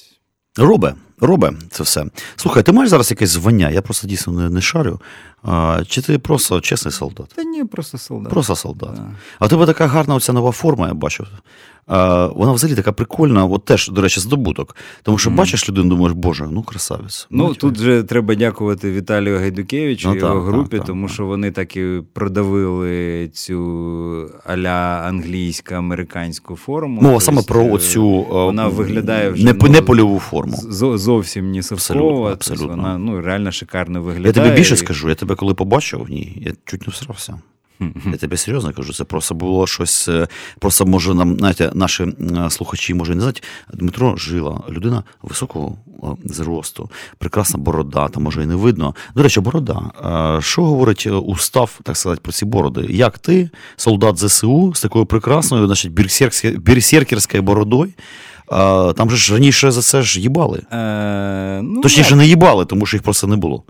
[0.56, 2.04] Робе, робе це все.
[2.36, 3.70] Слухай, ти маєш зараз якесь звання?
[3.70, 5.00] Я просто дійсно не, не шарю.
[5.42, 7.28] А, чи ти просто чесний солдат?
[7.36, 8.32] Та ні, просто солдат.
[8.32, 8.94] Просто солдат.
[8.94, 9.04] Да.
[9.38, 11.26] А у тебе така гарна оця нова форма, я бачу.
[11.86, 14.76] А, вона взагалі така прикольна, от теж, до речі, здобуток.
[15.02, 15.36] Тому що Мгм.
[15.36, 17.26] бачиш людину, думаєш, боже, ну красавець.
[17.30, 21.14] Ну, тут же треба дякувати Віталію Гайдукевичу Ну, і його так, групі, так, тому так.
[21.14, 23.60] що вони так і продавили цю
[24.46, 26.94] аля англійсько-американську форму.
[26.94, 30.56] Мова Тобто, саме про е, оцю вона виглядає вже, не, ну, не польову форму.
[30.56, 32.32] з- зовсім не совкова.
[32.32, 32.66] Абсолютно.
[32.68, 34.32] Вона ну, реально шикарно виглядає.
[34.36, 37.40] Я тобі більше І- скажу, я тебе коли побачив в ній, я чуть не всрався.
[38.06, 40.08] Я тебе серйозно кажу, це просто було щось.
[40.08, 43.42] е, Просто може нам, знаєте, наші е, слухачі може не знають.
[43.72, 48.94] Дмитро Жила, людина високого е, зросту, прекрасна борода, там може і не видно.
[49.14, 49.80] До речі, борода.
[50.42, 52.86] Що говорить устав, так сказати, про ці бороди?
[52.90, 55.92] Як ти, солдат ЗСУ, з такою прекрасною, значить,
[56.62, 57.92] берсеркерською бородою?
[58.52, 60.62] Е, Там же ж раніше за це ж їбали.
[60.72, 63.62] Е, ну, Точніше, не їбали, тому що їх просто не було.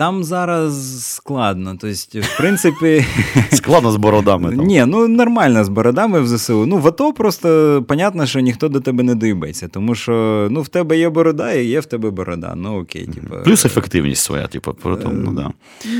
[0.00, 1.76] Там зараз складно.
[1.80, 3.04] Тобто, в принципі,
[3.52, 4.56] Складно з бородами.
[4.56, 4.66] Там.
[4.66, 6.66] ні, ну нормально з бородами в ЗСУ.
[6.66, 10.68] Ну, в АТО просто понятно, що ніхто до тебе не доїбеться, тому що ну, в
[10.68, 12.54] тебе є борода і є в тебе борода.
[12.56, 13.34] Ну окей, типу.
[13.44, 15.50] Плюс ефективність своя, типу, при тому, ну да.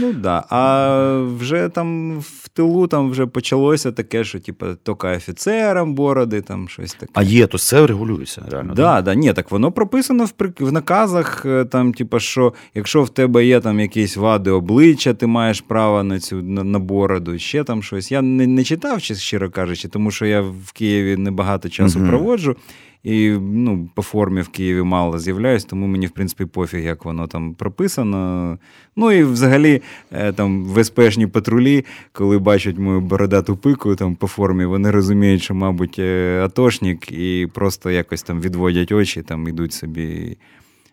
[0.01, 0.45] Ну да.
[0.51, 6.69] А вже там в тилу там вже почалося таке, що типу, тільки офіцерам бороди, там
[6.69, 7.13] щось таке.
[7.15, 8.75] А є, то це регулюється, реально.
[8.75, 10.27] Да, да, ні, так воно прописано
[10.61, 15.27] в наказах, е, там, типу, що якщо в тебе є там якісь вади обличчя, ти
[15.27, 18.13] маєш право на цю на, на бороду, ще там щось.
[18.13, 22.09] Я не, не читав, чи- щиро кажучи, тому що я в Києві небагато часу Мгм.
[22.09, 22.57] проводжу.
[23.03, 27.27] І ну, по формі в Києві мало з'являюсь, тому мені, в принципі, пофіг, як воно
[27.27, 28.59] там прописано.
[28.97, 29.83] Ну і взагалі
[30.13, 35.55] е, там в патрулі, коли бачать мою бородату пику там по формі, вони розуміють, що,
[35.55, 40.37] мабуть, е, атошник, і просто якось там відводять очі, там йдуть собі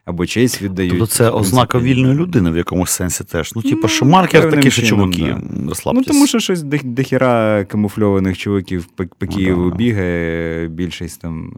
[0.08, 0.92] або честь віддають.
[0.92, 3.52] Тобто це ознака вільної людини в якомусь сенсі теж.
[3.56, 5.36] Ну, типу, Ну, що маркер такий, що чуваки,
[5.86, 9.76] Ну, тому що щось до, дохіра камуфльованих чуваків по, по Ну, Києву да.
[9.76, 11.54] бігає, більшість там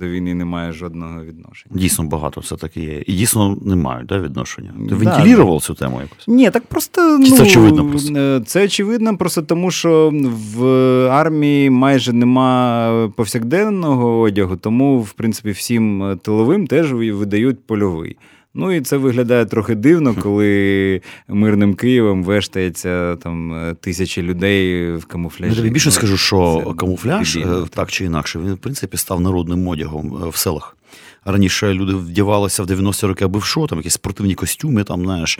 [0.00, 1.74] до війни не має жодного відношення.
[1.74, 3.02] Дійсно багато все таки є.
[3.06, 4.70] І дійсно не мають да, відношення.
[4.88, 6.28] Ти Да, вентилював цю тему якось?
[6.28, 8.14] Ні, так просто Чи ну, це очевидно просто?
[8.16, 10.12] е, Це очевидно просто тому, що
[10.56, 10.64] в
[11.10, 18.16] армії майже нема повсякденного одягу, тому, в принципі, всім е, тиловим теж ви- видають польовий.
[18.54, 25.04] Ну і це виглядає трохи дивно, коли мирним Києвом вештається там е, тисячі людей в
[25.04, 25.50] камуфляжі.
[25.50, 28.96] Я тобі більше Ну, скажу, що це камуфляж, е, так чи інакше, він, в принципі,
[28.96, 30.76] став народним одягом е, в селах.
[31.24, 35.38] Раніше люди вдівалися в 90-ті роки аби в що, там якісь спортивні костюми, там, знаєш.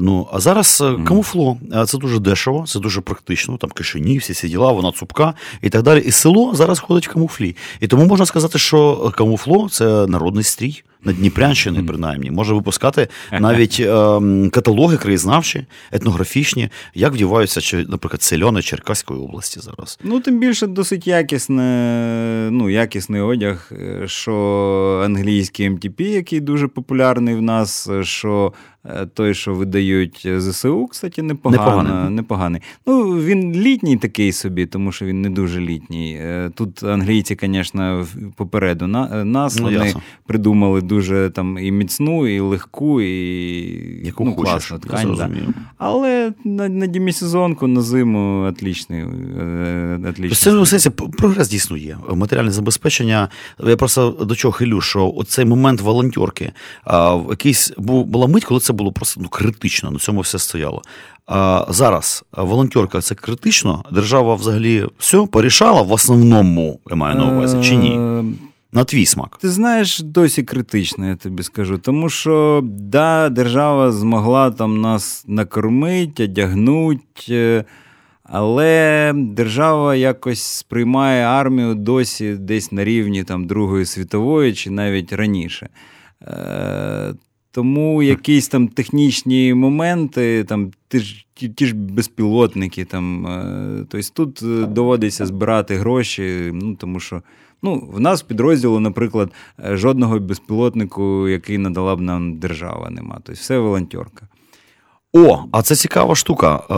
[0.00, 1.58] Ну, а зараз камуфло.
[1.86, 5.82] Це дуже дешево, це дуже практично, там кишені, всі ці діла, вона цупка і так
[5.82, 6.00] далі.
[6.00, 7.56] І село зараз ходить в камуфлі.
[7.80, 10.82] І тому можна сказати, що камуфло це народний стрій.
[11.04, 18.62] На Дніпрянщини, принаймні, може випускати навіть ем, каталоги краєзнавчі, етнографічні, як вдіваються, чи, наприклад, сельони
[18.62, 19.98] Черкаської області зараз.
[20.02, 27.34] Ну, тим більше досить якісне, ну, якісний одяг, е, що англійський МТП, який дуже популярний
[27.34, 28.75] в нас, е, що е,
[29.14, 32.10] той, що видають ЗСУ, кстати, непогано, Непоганий.
[32.14, 32.60] непоганий.
[32.86, 36.18] Ну, він літній такий собі, тому що він не дуже літній.
[36.20, 38.06] Е, Тут англійці, звісно,
[38.36, 38.88] попереду е,
[39.24, 40.00] нас Ну, вони ясно.
[40.26, 45.14] придумали дуже там і міцну, і легку, і Яку ну, хочеш, класну ткань.
[45.18, 45.30] Да.
[45.78, 49.06] Але на, на демісезонку, на зиму отлічний, е,
[50.02, 50.30] В отлічний.
[50.30, 51.98] цьому сенсі прогрес дійсно є.
[52.14, 53.28] Матеріальне забезпечення.
[53.66, 56.52] Я просто до чого хилю, що оцей момент волонтерки,
[57.30, 60.82] якийсь була мить, коли це було просто ну, критично, на цьому все стояло.
[61.26, 63.84] А зараз волонтерка це критично.
[63.92, 67.90] Держава взагалі все порішала в основному, я маю на увазі, чи ні?
[67.90, 68.24] Е,
[68.72, 69.38] На твій смак.
[69.40, 71.78] Ти знаєш, досі критично, я тобі скажу.
[71.78, 77.64] Тому що да, держава змогла там нас накормити, одягнути,
[78.22, 85.68] але держава якось сприймає армію досі десь на рівні там, Другої світової чи навіть раніше.
[87.56, 93.26] Тому якісь там технічні моменти, там ті ж, ті, ті ж безпілотники, там,
[93.90, 97.22] тобто тут е, доводиться збирати гроші, ну, тому що
[97.62, 99.32] ну, в нас в підрозділу, наприклад,
[99.64, 103.14] е, жодного безпілотнику, який надала б нам держава, нема.
[103.14, 104.28] Тобто все волонтерка.
[105.16, 106.60] О, а це цікава штука.
[106.70, 106.74] Е,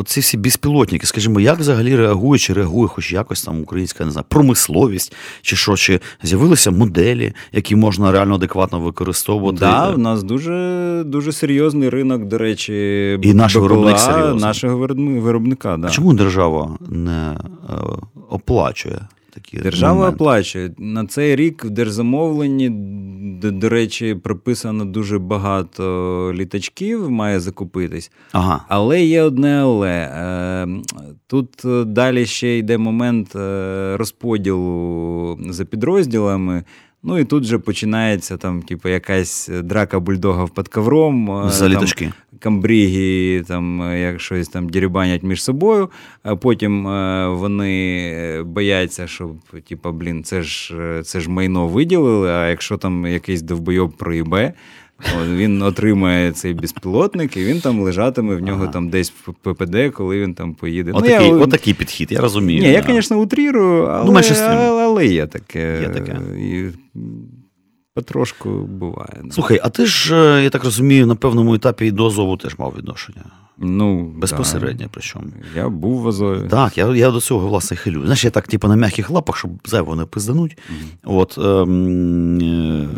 [0.00, 4.24] Оці всі безпілотники, скажімо, як взагалі реагує, чи реагує хоч якось там українська не знаю,
[4.28, 9.58] промисловість, чи що, чи з'явилися моделі, які можна реально адекватно використовувати.
[9.58, 12.74] Да, в нас дуже, дуже серйозний ринок, до речі,
[13.22, 14.40] І наш виробник серйозний.
[14.42, 15.76] нашого виробни- виробника.
[15.76, 15.86] Да.
[15.86, 17.36] А чому держава не
[17.70, 17.72] е,
[18.30, 19.00] оплачує
[19.36, 20.14] такі Держава моменти?
[20.14, 20.70] оплачує.
[20.78, 22.70] На цей рік в держзамовленні,
[23.40, 28.10] до, до речі, прописано дуже багато літачків, має закупитись.
[28.32, 28.64] Ага.
[28.68, 29.90] Але є одне але.
[29.90, 30.68] Е,
[31.28, 36.64] Тут е, далі ще йде момент е, розподілу за підрозділами.
[37.08, 41.30] Ну і тут же починається там, типу, якась драка бульдога під ковром.
[41.30, 42.12] е, За там літачки.
[42.38, 45.90] Камбріги, там, е, як щось там дірібанять між собою,
[46.22, 49.30] а потім е, вони е, бояться, що,
[49.68, 54.52] типу, блін, це ж, е, це ж майно виділили, а якщо там якийсь довбойоб проїбе,
[55.26, 58.72] Він отримає цей безпілотник, і він там лежатиме в нього Ага.
[58.72, 60.92] там десь в ППД, коли він там поїде.
[60.92, 62.62] Отакий, я, отакий підхід, я розумію.
[62.62, 65.78] Ні, я, звісно, утрірую, але, Ну, але, але є таке.
[65.82, 66.18] Є таке.
[66.38, 66.64] І
[67.94, 69.22] потрошку буває.
[69.30, 72.58] Слухай, а ти ж, е, я так розумію, на певному етапі і до Азову теж
[72.58, 73.22] мав відношення.
[73.58, 75.24] Ну, Безпосередньо, причому.
[75.54, 75.60] Да.
[75.60, 76.48] Я був в Азові.
[76.48, 78.00] Так, я, я до цього власне хилю.
[78.02, 80.58] Знаєш, я так, типу, на м'яких лапах, щоб зайво не пиздануть.
[81.04, 82.88] От, ем, е,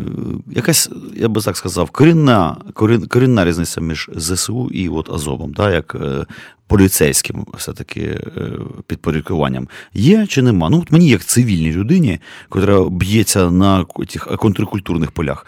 [0.51, 5.71] якась, я би так сказав, корінна, корін, корінна різниця між ЗСУ і от Азовом, да,
[5.71, 6.25] як е,
[6.67, 8.51] поліцейським все-таки е,
[8.87, 9.67] підпорядкуванням.
[9.93, 10.69] Є чи нема?
[10.69, 12.19] Ну, от мені, як цивільній людині,
[12.55, 15.45] яка б'ється на тих контркультурних полях,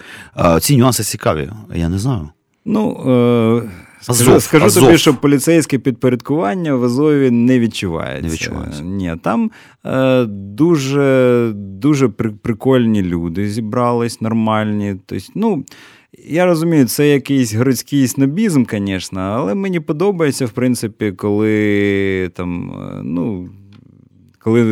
[0.62, 1.50] ці нюанси цікаві.
[1.76, 2.30] Я не знаю.
[2.66, 3.04] Ну,
[3.66, 3.70] е,
[4.08, 4.84] Азов, скажу Азов.
[4.84, 8.28] тобі, що поліцейське підпорядкування в Азові не відчувається.
[8.28, 8.84] Не відчувається.
[8.84, 9.52] Ні, там
[9.86, 12.10] е, дуже, дуже
[12.42, 14.96] прикольні люди зібрались, нормальні.
[15.06, 15.66] Тобто, ну,
[16.28, 23.02] я розумію, це якийсь городський снобізм, звісно, але мені подобається, в принципі, коли там, е,
[23.04, 23.50] ну.
[24.44, 24.64] Коли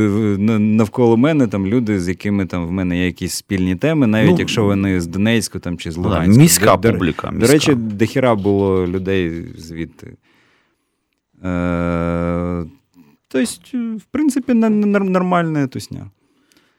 [0.60, 4.36] навколо мене там люди, з якими там в мене є якісь спільні теми, навіть Ну,
[4.40, 7.28] якщо вони з Донецьку там, чи з Ну, да, міська До- до- публіка.
[7.28, 7.54] до міська.
[7.54, 10.18] речі, дохіра було людей звідти.
[11.46, 12.64] Е,
[13.28, 16.08] тобто, в принципі, на- на- нормальна тусня.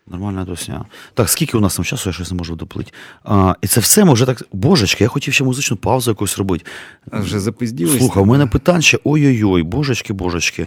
[0.06, 0.84] Нормальна досня.
[1.14, 2.92] Так, скільки у нас там часу, я щось не можу доплити.
[3.24, 4.42] А, і це все може так.
[4.52, 6.64] Божечки, я хотів ще музичну паузу якусь робити.
[7.10, 7.98] А вже запизділись.
[7.98, 10.66] Слухай, у мене питань ще ой-ой-ой, божечки, божечки.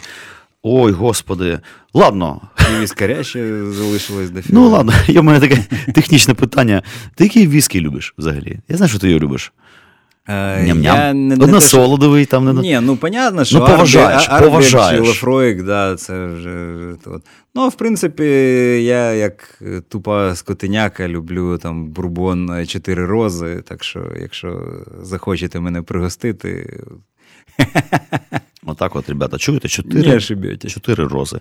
[0.64, 1.60] Ой, господи.
[1.94, 2.42] Ладно.
[2.78, 6.82] І віскаря ще залишилось до Ну ладно, є в мене таке технічне питання.
[7.16, 8.60] Ти який віскі любиш взагалі?
[8.70, 9.54] Я знаю, що ти його любиш.
[10.28, 10.34] Е,
[10.64, 10.84] Ням-ням.
[10.84, 14.30] я не- не Одна те, що- солодовий там не Ні, ну понятно, що Ну, поважаєш,
[14.30, 15.08] Арбі- поважаєш.
[15.08, 16.78] Лафроїк, да, це вже.
[17.06, 17.24] От.
[17.56, 18.24] Ну, в принципі,
[18.84, 23.64] я як тупа скотиняка люблю там бурбон е, чотири рози.
[23.68, 24.62] Так що, якщо
[25.02, 26.80] захочете мене пригостити,
[28.66, 29.68] Отак от, ребята, чуєте?
[29.68, 30.74] Чотири, не ошибетесь.
[30.74, 31.40] чотири рози.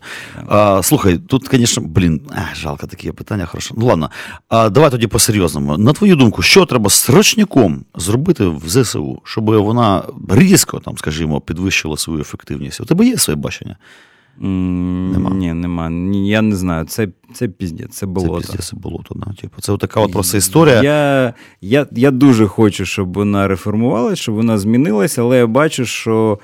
[0.48, 3.74] А, слухай, тут, звісно, блін, а, жалко такі питання, хорошо.
[3.78, 4.10] Ну ладно.
[4.48, 5.78] А, давай тоді по-серйозному.
[5.78, 11.96] На твою думку, що треба срочняком зробити в ЗСУ, щоб вона різко, там, скажімо, підвищила
[11.96, 12.80] свою ефективність?
[12.80, 13.76] У тебе є своє бачення?
[14.38, 15.30] Нема.
[15.30, 15.90] Ні, нема.
[16.26, 16.84] Я не знаю.
[16.84, 18.40] Це, це піздець, це Це болото.
[18.40, 19.14] піздець, це болото.
[19.14, 19.32] Да?
[19.40, 20.82] Типу, це така от просто історія.
[20.82, 26.38] Я, я, я дуже хочу, щоб вона реформувалась, щоб вона змінилася, але я бачу, що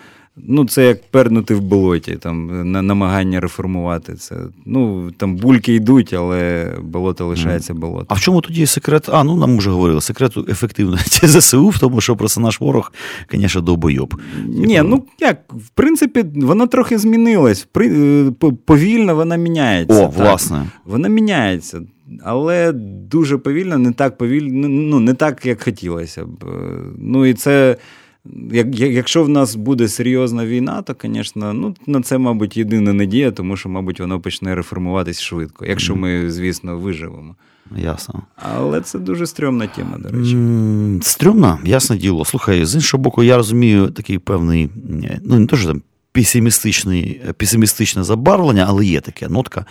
[0.47, 4.37] ну, це як пернути в болоті, там, на, намагання реформувати це.
[4.67, 8.07] Ну, там бульки йдуть, але болото лишається болото.
[8.09, 9.09] А в чому тоді секрет?
[9.13, 12.93] А, ну нам вже говорили, секрет ефективності ЗСУ в тому, що просто наш ворог,
[13.33, 14.15] звісно, довбойоб.
[14.47, 17.69] Ні, ну як, в принципі, вона трохи змінилась.
[17.73, 20.07] При, е, повільно вона міняється.
[20.07, 20.17] О, так.
[20.17, 20.67] власне.
[20.85, 21.81] Вона міняється,
[22.25, 22.73] але
[23.11, 26.45] дуже повільно, не так повільно, ну не так, як хотілося б.
[26.45, 27.77] Е, Ну і це.
[28.53, 32.93] Як, як- якщо в нас буде серйозна війна, то, звісно, ну, на це, мабуть, єдина
[32.93, 37.37] надія, тому що, мабуть, воно почне реформуватись швидко, якщо ми, звісно, виживемо.
[37.77, 38.23] Ясно.
[38.37, 40.33] Але це дуже стрьомна тема, до речі.
[40.35, 42.25] М, Стрьомно, ясне діло.
[42.25, 44.71] Слухай, з іншого боку, я розумію такий певний,
[45.25, 49.65] ну не то, що там песимістичний, песимістичне забарвлення, але є таке нотка.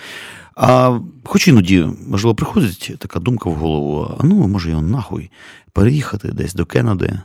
[0.55, 5.29] А хоч іноді, можливо, приходить така думка в голову: а ну, може, його нахуй
[5.73, 7.19] переїхати десь до Кеннеди,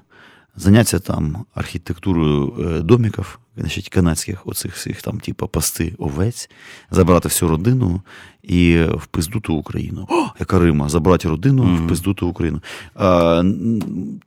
[0.56, 6.50] зайнятися там архітектурою е, домиків, значить, канадських, оцих всіх там, типу, пасти овець,
[6.90, 8.00] забрати всю родину
[8.42, 10.06] і в пиздуту Україну.
[10.10, 12.60] О, яка Рима, забрати родину в пиздуту Україну.
[12.94, 13.42] А,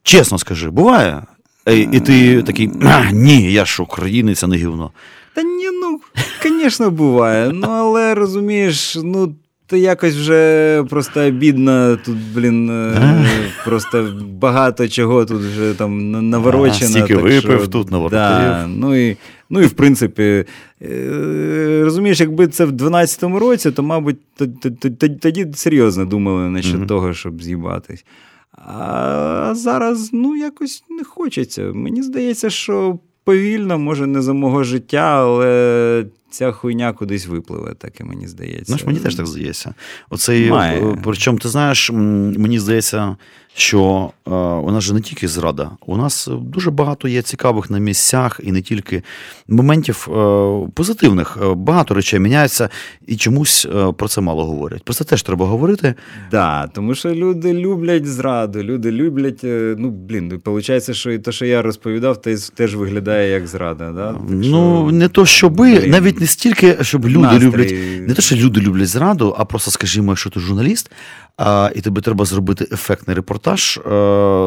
[0.03, 1.23] чесно скажи, буває?
[1.65, 2.69] Е, І ти такий,
[3.11, 4.91] ні, я ж українець, а не гівно.
[5.33, 5.99] Та ні, ну,
[6.43, 7.51] звісно, буває.
[7.53, 9.35] Ну, але розумієш, ну.
[9.67, 13.17] То якось вже просто обідно, тут, блін, е,
[13.65, 16.89] просто багато чого тут вже там на- наворочено.
[16.89, 18.19] стільки так випив, що, тут наворотив.
[18.19, 19.17] Да, ну, і,
[19.49, 20.45] ну і в принципі,
[20.81, 24.17] е, розумієш, якби це в 12-му році, то, мабуть,
[25.21, 26.87] тоді серйозно думали насчет Мгм.
[26.87, 28.05] того, щоб з'їбатись.
[28.67, 31.61] А зараз, ну, якось не хочеться.
[31.73, 36.05] Мені здається, що повільно, може, не за мого життя, але
[36.35, 38.65] ця хуйня кудись випливе, так і мені здається.
[38.65, 39.73] Знаєш, мені теж так здається.
[40.09, 40.81] Оцей, Має.
[40.91, 43.15] е, причому, ти знаєш, мені здається,
[43.57, 47.77] що е, у нас же не тільки зрада, у нас дуже багато є цікавих на
[47.79, 49.03] місцях і не тільки
[49.47, 51.37] моментів е, позитивних.
[51.43, 52.69] Е, Багато речей міняється,
[53.07, 54.83] і чомусь е, про це мало говорять.
[54.83, 55.93] Про це теж треба говорити.
[56.31, 59.43] Да, тому що люди люблять зраду, люди люблять.
[59.43, 62.21] е, Ну, блін, виходить, що і те, що я розповідав,
[62.55, 63.91] теж, виглядає як зрада.
[63.91, 64.13] Да?
[64.13, 67.73] Так ну, що, не то, щоби, навіть не стільки, щоб люди настрій- люблять.
[68.07, 70.91] Не те, що люди люблять зраду, а просто, скажімо, якщо ти журналіст,
[71.37, 73.89] а, і тобі треба зробити ефектний репортаж, а,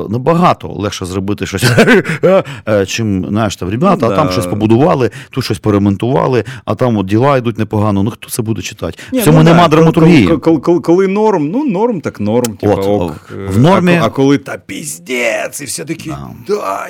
[0.09, 1.65] набагато легше зробити щось,
[2.69, 7.07] е, чим знаєш, там ребята, а там щось побудували, тут щось поремонтували, а там от
[7.07, 8.03] діла йдуть непогано.
[8.03, 8.99] Ну хто це буде читати?
[9.13, 10.37] В цьому ну, нема драматургії.
[10.83, 12.57] Коли, норм, ну норм, так норм.
[12.57, 13.31] Типа, ок.
[13.31, 16.15] в Е, нормі- А, коли та піздець, і все такі,
[16.49, 16.89] да,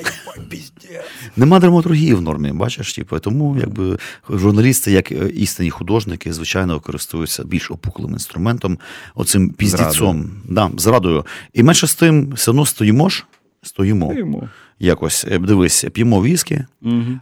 [0.48, 1.04] піздець.
[1.36, 3.98] Нема драматургії в нормі, бачиш, типу, тому якби
[4.30, 8.78] журналісти, як е, істинні художники, звичайно, користуються більш опуклим інструментом,
[9.14, 9.50] оцим
[9.88, 11.26] піздіцом, да, зрадою.
[11.52, 13.24] І менше з тим, все одно стоїмо ж,
[13.62, 14.12] стоїмо.
[14.14, 14.48] Йому.
[14.78, 16.64] Якось е, дивись, п'ємо віскі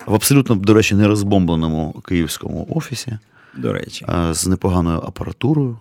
[0.07, 3.19] в абсолютно, до речі, не розбомбленому київському офісі
[3.57, 4.07] До речі.
[4.09, 5.79] е, з непоганою апаратурою.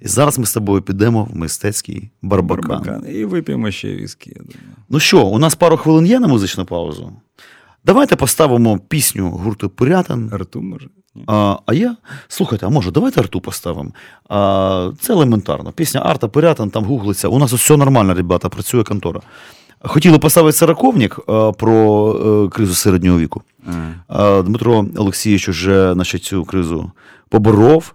[0.00, 2.68] І зараз ми з тобою підемо в мистецький барбакан.
[2.68, 3.14] Барбакан.
[3.14, 4.76] І вип'ємо ще віскі, я думаю.
[4.88, 7.12] Ну що, у нас пару хвилин є на музичну паузу.
[7.84, 10.30] Давайте поставимо пісню гурту Пирятин.
[10.32, 10.88] Арту може.
[11.26, 11.96] А, а я,
[12.28, 13.90] слухайте, а може, давайте арту поставимо.
[14.28, 15.72] А, це елементарно.
[15.72, 17.28] Пісня Арта Пирятин, там гуглиться.
[17.28, 19.20] У нас все нормально, ребята, працює контора.
[19.80, 23.42] Хотіли поставити сороковник а, про е, кризу середнього віку.
[24.08, 26.90] А, Дмитро Олексійович уже значить, цю кризу
[27.28, 27.94] поборов.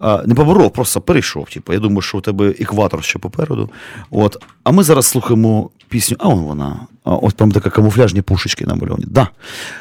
[0.00, 1.50] Не поборов, просто перейшов.
[1.50, 1.72] Типу.
[1.72, 3.70] Я думаю, що у тебе екватор ще попереду.
[4.10, 4.36] От.
[4.64, 6.16] А ми зараз слухаємо пісню.
[6.20, 6.80] А он вона.
[7.04, 9.04] Ось там така камуфляжні пушечки намальовані.
[9.08, 9.28] Да.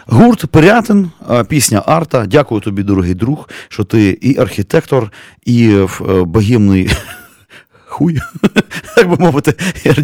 [0.05, 1.11] Гурт Пирятин,
[1.47, 2.25] пісня Арта.
[2.25, 5.11] Дякую тобі, дорогий друг, що ти і архітектор,
[5.45, 5.75] і
[6.25, 6.89] богімний богемний
[7.93, 8.17] хуй,
[8.95, 9.53] так би мовити,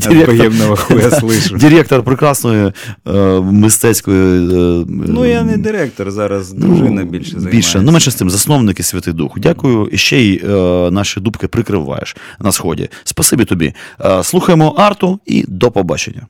[0.10, 1.58] директор, хуя слышу.
[1.58, 2.72] директор прекрасної
[3.08, 4.46] е, мистецької.
[4.82, 7.58] е, Ну, я не директор, зараз дружина більше займається.
[7.58, 9.40] Більше, ну менше з тим, засновники Святий Дух.
[9.40, 9.90] Дякую.
[9.92, 10.48] І ще й е,
[10.92, 12.90] наші дубки прикриваєш на сході.
[13.04, 13.74] Спасибі тобі.
[14.06, 16.28] Е, слухаємо арту і до побачення.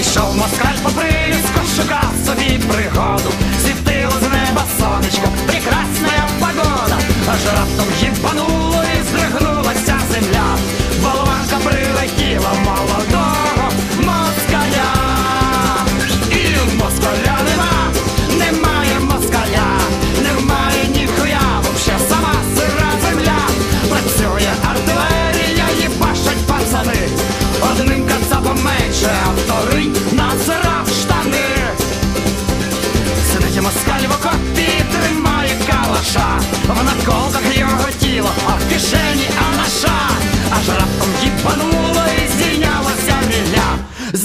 [0.00, 3.32] Ішов москаль по приліску, шукав собі пригоду,
[3.62, 6.98] світило з неба сонечко, прекрасна погода,
[7.32, 8.59] аж раптом їбануло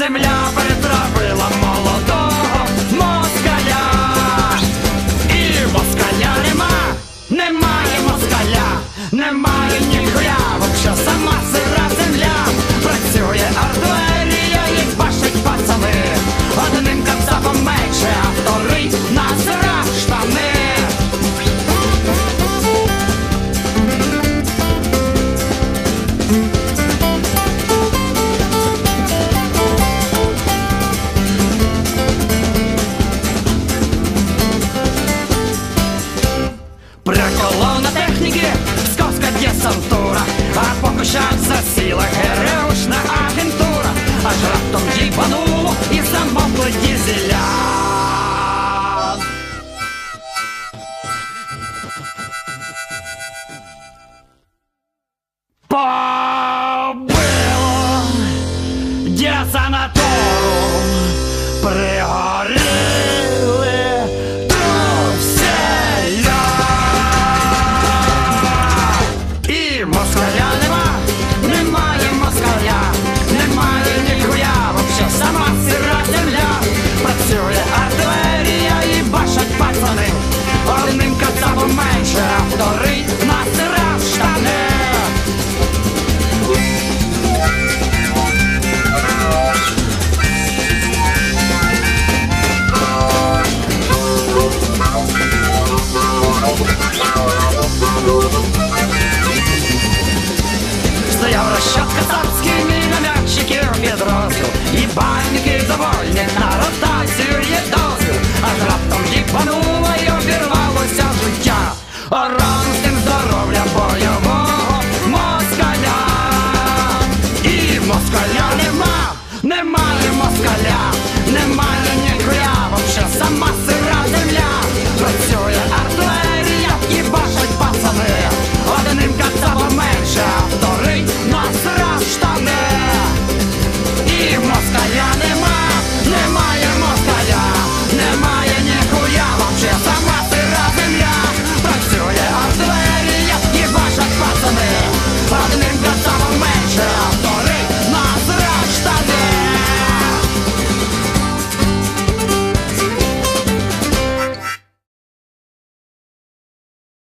[0.05, 0.74] Земля перетравила